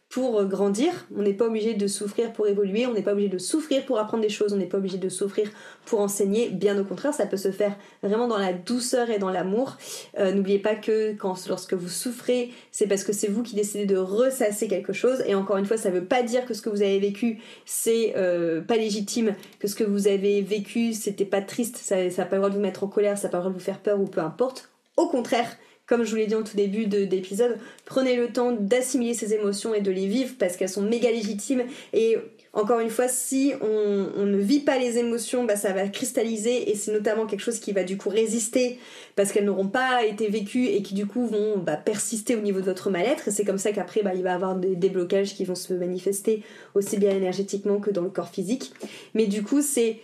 pour 0.08 0.42
grandir. 0.44 1.06
On 1.14 1.22
n'est 1.22 1.34
pas 1.34 1.46
obligé 1.46 1.74
de 1.74 1.86
souffrir 1.86 2.32
pour 2.32 2.46
évoluer, 2.46 2.86
on 2.86 2.94
n'est 2.94 3.02
pas 3.02 3.12
obligé 3.12 3.28
de 3.28 3.38
souffrir 3.38 3.84
pour 3.84 3.98
apprendre 3.98 4.22
des 4.22 4.30
choses, 4.30 4.52
on 4.52 4.56
n'est 4.56 4.66
pas 4.66 4.78
obligé 4.78 4.96
de 4.96 5.08
souffrir 5.08 5.50
pour 5.84 6.00
enseigner. 6.00 6.48
Bien 6.48 6.78
au 6.78 6.84
contraire, 6.84 7.12
ça 7.12 7.26
peut 7.26 7.36
se 7.36 7.50
faire 7.50 7.76
vraiment 8.02 8.26
dans 8.26 8.38
la 8.38 8.52
douceur 8.54 9.10
et 9.10 9.18
dans 9.18 9.30
l'amour. 9.30 9.76
Euh, 10.18 10.32
n'oubliez 10.32 10.58
pas 10.58 10.74
que 10.74 11.14
lorsque 11.48 11.74
vous 11.74 11.88
souffrez, 11.88 12.50
c'est 12.72 12.86
parce 12.86 13.04
que 13.04 13.12
c'est 13.12 13.28
vous 13.28 13.42
qui 13.42 13.54
décidez 13.54 13.84
de 13.84 13.96
ressasser 13.96 14.66
quelque 14.66 14.94
chose. 14.94 15.22
Et 15.26 15.34
encore 15.34 15.58
une 15.58 15.66
fois, 15.66 15.76
ça 15.76 15.90
ne 15.90 15.94
veut 15.96 16.06
pas 16.06 16.22
dire 16.22 16.46
que 16.46 16.54
ce 16.54 16.62
que 16.62 16.70
vous 16.70 16.82
avez 16.82 16.98
vécu, 16.98 17.40
c'est 17.66 18.14
euh, 18.16 18.62
pas 18.62 18.76
légitime, 18.76 19.34
que 19.58 19.68
ce 19.68 19.74
que 19.74 19.84
vous 19.84 20.08
avez 20.08 20.40
vécu, 20.40 20.94
c'était 20.94 21.26
pas 21.26 21.42
triste, 21.42 21.76
ça 21.76 21.96
n'a 21.96 22.24
pas 22.24 22.36
le 22.36 22.38
droit 22.38 22.50
de 22.50 22.54
vous 22.54 22.62
mettre 22.62 22.84
en 22.84 22.88
colère, 22.88 23.18
ça 23.18 23.28
n'a 23.28 23.32
pas 23.32 23.38
le 23.38 23.42
droit 23.42 23.52
de 23.52 23.58
vous 23.58 23.64
faire 23.64 23.80
peur 23.80 24.00
ou 24.00 24.06
peu 24.06 24.20
importe. 24.20 24.70
Au 24.96 25.06
contraire, 25.06 25.56
comme 25.88 26.04
je 26.04 26.10
vous 26.10 26.16
l'ai 26.16 26.26
dit 26.26 26.34
en 26.34 26.42
tout 26.42 26.56
début 26.56 26.86
d'épisode, 26.86 27.58
prenez 27.86 28.14
le 28.14 28.28
temps 28.28 28.52
d'assimiler 28.52 29.14
ces 29.14 29.32
émotions 29.32 29.72
et 29.72 29.80
de 29.80 29.90
les 29.90 30.06
vivre 30.06 30.34
parce 30.38 30.56
qu'elles 30.56 30.68
sont 30.68 30.82
méga 30.82 31.10
légitimes. 31.10 31.62
Et 31.94 32.18
encore 32.52 32.80
une 32.80 32.90
fois, 32.90 33.08
si 33.08 33.54
on, 33.62 34.26
ne 34.26 34.36
vit 34.36 34.60
pas 34.60 34.78
les 34.78 34.98
émotions, 34.98 35.44
bah, 35.44 35.56
ça 35.56 35.72
va 35.72 35.88
cristalliser 35.88 36.70
et 36.70 36.74
c'est 36.74 36.92
notamment 36.92 37.24
quelque 37.24 37.40
chose 37.40 37.58
qui 37.58 37.72
va 37.72 37.84
du 37.84 37.96
coup 37.96 38.10
résister 38.10 38.78
parce 39.16 39.32
qu'elles 39.32 39.46
n'auront 39.46 39.68
pas 39.68 40.04
été 40.04 40.28
vécues 40.28 40.66
et 40.66 40.82
qui 40.82 40.92
du 40.92 41.06
coup 41.06 41.26
vont 41.26 41.56
bah, 41.56 41.76
persister 41.76 42.36
au 42.36 42.40
niveau 42.40 42.60
de 42.60 42.66
votre 42.66 42.90
mal-être. 42.90 43.28
Et 43.28 43.30
c'est 43.30 43.44
comme 43.46 43.58
ça 43.58 43.72
qu'après, 43.72 44.02
bah, 44.02 44.12
il 44.14 44.22
va 44.22 44.32
y 44.32 44.34
avoir 44.34 44.56
des 44.56 44.76
déblocages 44.76 45.34
qui 45.34 45.46
vont 45.46 45.54
se 45.54 45.72
manifester 45.72 46.42
aussi 46.74 46.98
bien 46.98 47.12
énergétiquement 47.12 47.80
que 47.80 47.90
dans 47.90 48.02
le 48.02 48.10
corps 48.10 48.28
physique. 48.28 48.74
Mais 49.14 49.26
du 49.26 49.42
coup, 49.42 49.62
c'est 49.62 50.00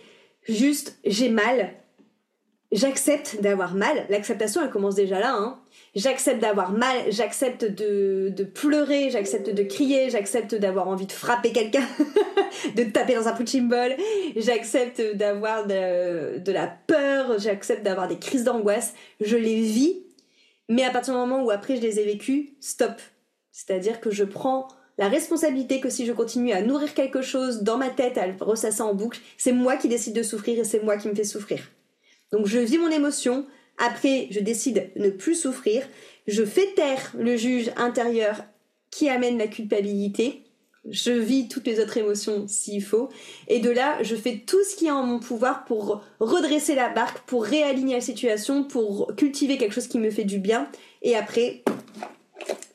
juste 0.49 0.97
j'ai 1.05 1.29
mal, 1.29 1.73
j'accepte 2.75 3.41
d'avoir 3.41 3.73
mal. 3.73 4.05
L'acceptation, 4.09 4.61
elle 4.61 4.69
commence 4.69 4.95
déjà 4.95 5.19
là. 5.19 5.33
Hein. 5.33 5.59
J'accepte 5.95 6.41
d'avoir 6.41 6.71
mal, 6.71 6.97
j'accepte 7.09 7.63
de, 7.63 8.43
pleurer, 8.43 9.09
j'accepte 9.09 9.49
de 9.49 9.63
crier, 9.63 10.09
j'accepte 10.09 10.53
d'avoir 10.53 10.89
envie 10.89 11.05
de 11.05 11.11
frapper 11.11 11.53
quelqu'un, 11.53 11.87
de 12.75 12.83
taper 12.83 13.15
dans 13.15 13.29
un 13.29 13.31
punching 13.31 13.69
ball, 13.69 13.95
j'accepte 14.35 15.01
d'avoir 15.15 15.65
de, 15.65 16.39
de, 16.39 16.51
la 16.51 16.67
peur, 16.67 17.39
j'accepte 17.39 17.83
d'avoir 17.83 18.09
des 18.09 18.19
crises 18.19 18.43
d'angoisse. 18.43 18.93
Je 19.21 19.37
les 19.37 19.61
vis, 19.61 20.03
mais 20.67 20.83
à 20.83 20.89
partir 20.89 21.13
du 21.13 21.19
moment 21.19 21.41
où 21.43 21.49
après 21.49 21.77
je 21.77 21.81
les 21.81 21.99
ai 21.99 22.03
vécues, 22.03 22.55
stop. 22.59 23.01
C'est-à-dire 23.53 24.01
que 24.01 24.11
je 24.11 24.25
prends 24.25 24.67
la 24.97 25.07
responsabilité 25.07 25.79
que 25.79 25.89
si 25.89 26.05
je 26.05 26.11
continue 26.11 26.51
à 26.51 26.61
nourrir 26.61 26.93
quelque 26.93 27.21
chose 27.21 27.63
dans 27.63 27.77
ma 27.77 27.89
tête, 27.89 28.17
à 28.17 28.27
le 28.27 28.33
ressasser 28.39 28.81
en 28.81 28.93
boucle, 28.93 29.19
c'est 29.37 29.53
moi 29.53 29.77
qui 29.77 29.87
décide 29.87 30.13
de 30.13 30.23
souffrir 30.23 30.59
et 30.59 30.65
c'est 30.65 30.83
moi 30.83 30.97
qui 30.97 31.07
me 31.07 31.15
fais 31.15 31.23
souffrir. 31.23 31.59
Donc 32.31 32.47
je 32.47 32.59
vis 32.59 32.77
mon 32.77 32.89
émotion, 32.89 33.45
après 33.77 34.27
je 34.31 34.39
décide 34.39 34.91
de 34.95 35.03
ne 35.03 35.09
plus 35.09 35.35
souffrir, 35.35 35.83
je 36.27 36.43
fais 36.43 36.67
taire 36.75 37.13
le 37.17 37.35
juge 37.35 37.71
intérieur 37.77 38.43
qui 38.91 39.09
amène 39.09 39.37
la 39.37 39.47
culpabilité, 39.47 40.43
je 40.89 41.11
vis 41.11 41.47
toutes 41.47 41.65
les 41.67 41.79
autres 41.79 41.97
émotions 41.97 42.47
s'il 42.47 42.83
faut, 42.83 43.09
et 43.47 43.59
de 43.59 43.69
là 43.69 44.01
je 44.03 44.15
fais 44.15 44.43
tout 44.45 44.63
ce 44.63 44.75
qui 44.75 44.87
est 44.87 44.91
en 44.91 45.03
mon 45.03 45.19
pouvoir 45.19 45.65
pour 45.65 46.03
redresser 46.19 46.75
la 46.75 46.89
barque, 46.89 47.19
pour 47.25 47.43
réaligner 47.43 47.95
la 47.95 48.01
situation, 48.01 48.63
pour 48.63 49.13
cultiver 49.15 49.57
quelque 49.57 49.73
chose 49.73 49.87
qui 49.87 49.99
me 49.99 50.11
fait 50.11 50.23
du 50.23 50.39
bien, 50.39 50.69
et 51.01 51.15
après 51.15 51.63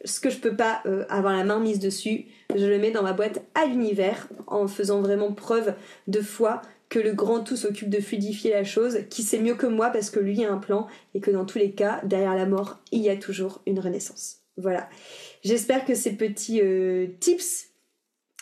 ce 0.05 0.21
que 0.21 0.31
je 0.31 0.39
peux 0.39 0.57
pas 0.57 0.81
euh, 0.87 1.05
avoir 1.09 1.37
la 1.37 1.45
main 1.45 1.61
mise 1.61 1.79
dessus, 1.79 2.27
je 2.55 2.67
le 2.67 2.79
mets 2.79 2.91
dans 2.91 3.03
ma 3.03 3.13
boîte 3.13 3.43
à 3.55 3.67
l'univers 3.67 4.29
en 4.47 4.67
faisant 4.67 5.01
vraiment 5.01 5.33
preuve 5.33 5.75
de 6.09 6.21
foi 6.21 6.63
que 6.91 6.99
le 6.99 7.13
grand 7.13 7.41
tout 7.41 7.57
s'occupe 7.57 7.89
de 7.89 8.01
fluidifier 8.01 8.51
la 8.51 8.65
chose, 8.65 8.99
qui 9.09 9.23
sait 9.23 9.39
mieux 9.39 9.55
que 9.55 9.67
moi 9.67 9.91
parce 9.91 10.11
que 10.11 10.21
lui 10.21 10.45
a 10.45 10.53
un 10.53 10.59
plan 10.59 10.89
et 11.15 11.21
que 11.21 11.31
dans 11.31 11.47
tous 11.47 11.59
les 11.59 11.71
cas, 11.71 12.01
derrière 12.05 12.35
la 12.35 12.47
mort, 12.47 12.81
il 12.91 13.01
y 13.01 13.09
a 13.09 13.17
toujours 13.17 13.63
une 13.65 13.79
renaissance. 13.79 14.41
Voilà. 14.57 14.89
J'espère 15.43 15.85
que 15.87 15.95
ces 15.95 16.13
petits 16.13 16.61
euh, 16.61 17.07
tips 17.21 17.69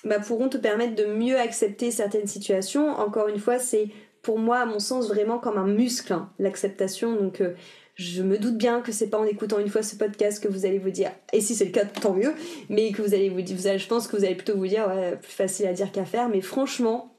bah, 0.05 0.19
pourront 0.19 0.49
te 0.49 0.57
permettre 0.57 0.95
de 0.95 1.05
mieux 1.05 1.39
accepter 1.39 1.91
certaines 1.91 2.27
situations. 2.27 2.89
Encore 2.89 3.29
une 3.29 3.39
fois, 3.39 3.59
c'est 3.59 3.89
pour 4.23 4.39
moi, 4.39 4.61
à 4.61 4.67
mon 4.67 4.81
sens, 4.81 5.09
vraiment 5.09 5.39
comme 5.39 5.59
un 5.59 5.67
muscle, 5.67 6.13
hein, 6.13 6.33
l'acceptation. 6.39 7.15
Donc, 7.17 7.43
euh, 7.43 7.55
je 7.97 8.23
me 8.23 8.39
doute 8.39 8.57
bien 8.57 8.81
que 8.81 8.93
c'est 8.93 9.09
pas 9.09 9.19
en 9.19 9.25
écoutant 9.25 9.59
une 9.59 9.69
fois 9.69 9.83
ce 9.83 9.95
podcast 9.95 10.43
que 10.43 10.49
vous 10.49 10.65
allez 10.65 10.79
vous 10.79 10.91
dire, 10.91 11.11
et 11.33 11.41
si 11.41 11.55
c'est 11.55 11.65
le 11.65 11.73
cas, 11.73 11.85
tant 11.85 12.15
mieux, 12.15 12.33
mais 12.69 12.93
que 12.93 13.03
vous 13.03 13.13
allez 13.13 13.29
vous 13.29 13.43
dire, 13.43 13.57
je 13.77 13.89
pense 13.89 14.07
que 14.07 14.17
vous 14.17 14.25
allez 14.25 14.37
plutôt 14.37 14.57
vous 14.57 14.69
dire, 14.69 14.87
ouais, 14.87 15.17
plus 15.17 15.33
facile 15.33 15.67
à 15.67 15.73
dire 15.73 15.91
qu'à 15.91 16.05
faire, 16.05 16.29
mais 16.29 16.41
franchement, 16.41 17.18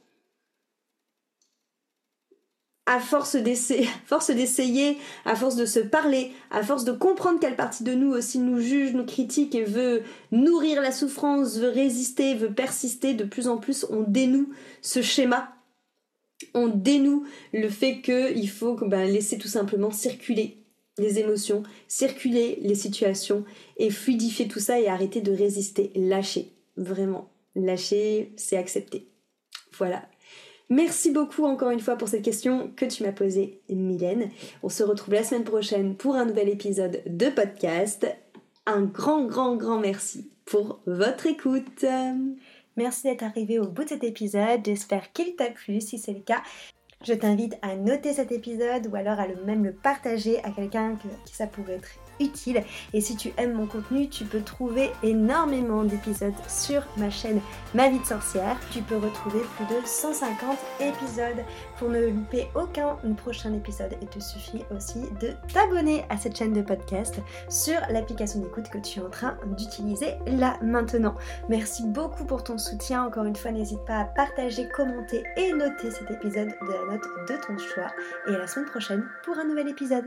à 2.89 2.99
force 2.99 3.35
d'essayer, 3.35 4.97
à 5.25 5.35
force 5.35 5.55
de 5.55 5.65
se 5.65 5.79
parler, 5.79 6.31
à 6.49 6.63
force 6.63 6.85
de 6.85 6.91
comprendre 6.91 7.39
quelle 7.39 7.55
partie 7.55 7.83
de 7.83 7.93
nous 7.93 8.11
aussi 8.11 8.39
nous 8.39 8.59
juge, 8.59 8.93
nous 8.93 9.05
critique 9.05 9.53
et 9.53 9.63
veut 9.63 10.01
nourrir 10.31 10.81
la 10.81 10.91
souffrance, 10.91 11.57
veut 11.57 11.69
résister, 11.69 12.33
veut 12.33 12.51
persister, 12.51 13.13
de 13.13 13.25
plus 13.25 13.47
en 13.47 13.57
plus 13.57 13.85
on 13.91 14.01
dénoue 14.01 14.49
ce 14.81 15.03
schéma. 15.03 15.53
On 16.55 16.67
dénoue 16.67 17.25
le 17.53 17.69
fait 17.69 18.01
qu'il 18.01 18.49
faut 18.49 18.75
ben, 18.75 19.05
laisser 19.05 19.37
tout 19.37 19.47
simplement 19.47 19.91
circuler 19.91 20.57
les 20.97 21.19
émotions, 21.19 21.61
circuler 21.87 22.57
les 22.61 22.75
situations 22.75 23.45
et 23.77 23.91
fluidifier 23.91 24.47
tout 24.47 24.59
ça 24.59 24.79
et 24.79 24.87
arrêter 24.87 25.21
de 25.21 25.31
résister. 25.31 25.91
Lâcher, 25.95 26.53
vraiment. 26.75 27.29
Lâcher, 27.55 28.33
c'est 28.35 28.57
accepter. 28.57 29.09
Voilà. 29.77 30.07
Merci 30.71 31.09
beaucoup 31.09 31.45
encore 31.45 31.71
une 31.71 31.79
fois 31.79 31.95
pour 31.95 32.07
cette 32.07 32.21
question 32.21 32.71
que 32.75 32.85
tu 32.85 33.01
m'as 33.03 33.11
posée, 33.11 33.59
Mylène. 33.69 34.29
On 34.61 34.69
se 34.69 34.83
retrouve 34.83 35.15
la 35.15 35.23
semaine 35.23 35.43
prochaine 35.43 35.95
pour 35.95 36.15
un 36.15 36.25
nouvel 36.25 36.47
épisode 36.47 37.01
de 37.07 37.29
podcast. 37.29 38.05
Un 38.67 38.83
grand, 38.83 39.25
grand, 39.25 39.55
grand 39.55 39.79
merci 39.79 40.29
pour 40.45 40.79
votre 40.85 41.25
écoute. 41.25 41.85
Merci 42.77 43.07
d'être 43.07 43.23
arrivé 43.23 43.57
au 43.57 43.67
bout 43.67 43.83
de 43.83 43.89
cet 43.89 44.03
épisode. 44.03 44.61
J'espère 44.63 45.11
qu'il 45.11 45.35
t'a 45.35 45.49
plu. 45.49 45.81
Si 45.81 45.97
c'est 45.97 46.13
le 46.13 46.19
cas, 46.19 46.43
je 47.03 47.13
t'invite 47.13 47.57
à 47.63 47.75
noter 47.75 48.13
cet 48.13 48.31
épisode 48.31 48.87
ou 48.91 48.95
alors 48.95 49.19
à 49.19 49.27
le 49.27 49.43
même 49.45 49.65
le 49.65 49.73
partager 49.73 50.37
à 50.43 50.51
quelqu'un 50.51 50.97
qui 51.25 51.35
ça 51.35 51.47
pourrait 51.47 51.77
être 51.77 51.89
Et 52.93 53.01
si 53.01 53.15
tu 53.15 53.31
aimes 53.37 53.53
mon 53.53 53.65
contenu, 53.65 54.09
tu 54.09 54.25
peux 54.25 54.41
trouver 54.41 54.91
énormément 55.03 55.83
d'épisodes 55.83 56.33
sur 56.47 56.83
ma 56.97 57.09
chaîne 57.09 57.39
Ma 57.73 57.89
vie 57.89 57.99
de 57.99 58.05
sorcière. 58.05 58.57
Tu 58.71 58.81
peux 58.81 58.97
retrouver 58.97 59.39
plus 59.55 59.65
de 59.65 59.85
150 59.85 60.57
épisodes 60.79 61.45
pour 61.77 61.89
ne 61.89 62.07
louper 62.07 62.47
aucun 62.55 62.97
prochain 63.15 63.53
épisode. 63.53 63.93
Et 64.01 64.05
te 64.05 64.19
suffit 64.19 64.63
aussi 64.75 65.01
de 65.21 65.33
t'abonner 65.53 66.05
à 66.09 66.17
cette 66.17 66.37
chaîne 66.37 66.53
de 66.53 66.61
podcast 66.61 67.19
sur 67.49 67.79
l'application 67.89 68.39
d'écoute 68.41 68.69
que 68.69 68.79
tu 68.79 68.99
es 68.99 69.03
en 69.03 69.09
train 69.09 69.37
d'utiliser 69.57 70.15
là 70.27 70.57
maintenant. 70.61 71.15
Merci 71.47 71.83
beaucoup 71.87 72.25
pour 72.25 72.43
ton 72.43 72.57
soutien. 72.57 73.05
Encore 73.05 73.25
une 73.25 73.35
fois, 73.35 73.51
n'hésite 73.51 73.83
pas 73.85 73.99
à 73.99 74.05
partager, 74.05 74.67
commenter 74.69 75.23
et 75.37 75.53
noter 75.53 75.91
cet 75.91 76.09
épisode 76.11 76.49
de 76.49 76.73
la 76.73 76.93
note 76.93 77.07
de 77.27 77.35
ton 77.45 77.57
choix. 77.57 77.91
Et 78.27 78.35
à 78.35 78.39
la 78.39 78.47
semaine 78.47 78.69
prochaine 78.69 79.05
pour 79.23 79.37
un 79.37 79.45
nouvel 79.45 79.67
épisode. 79.67 80.05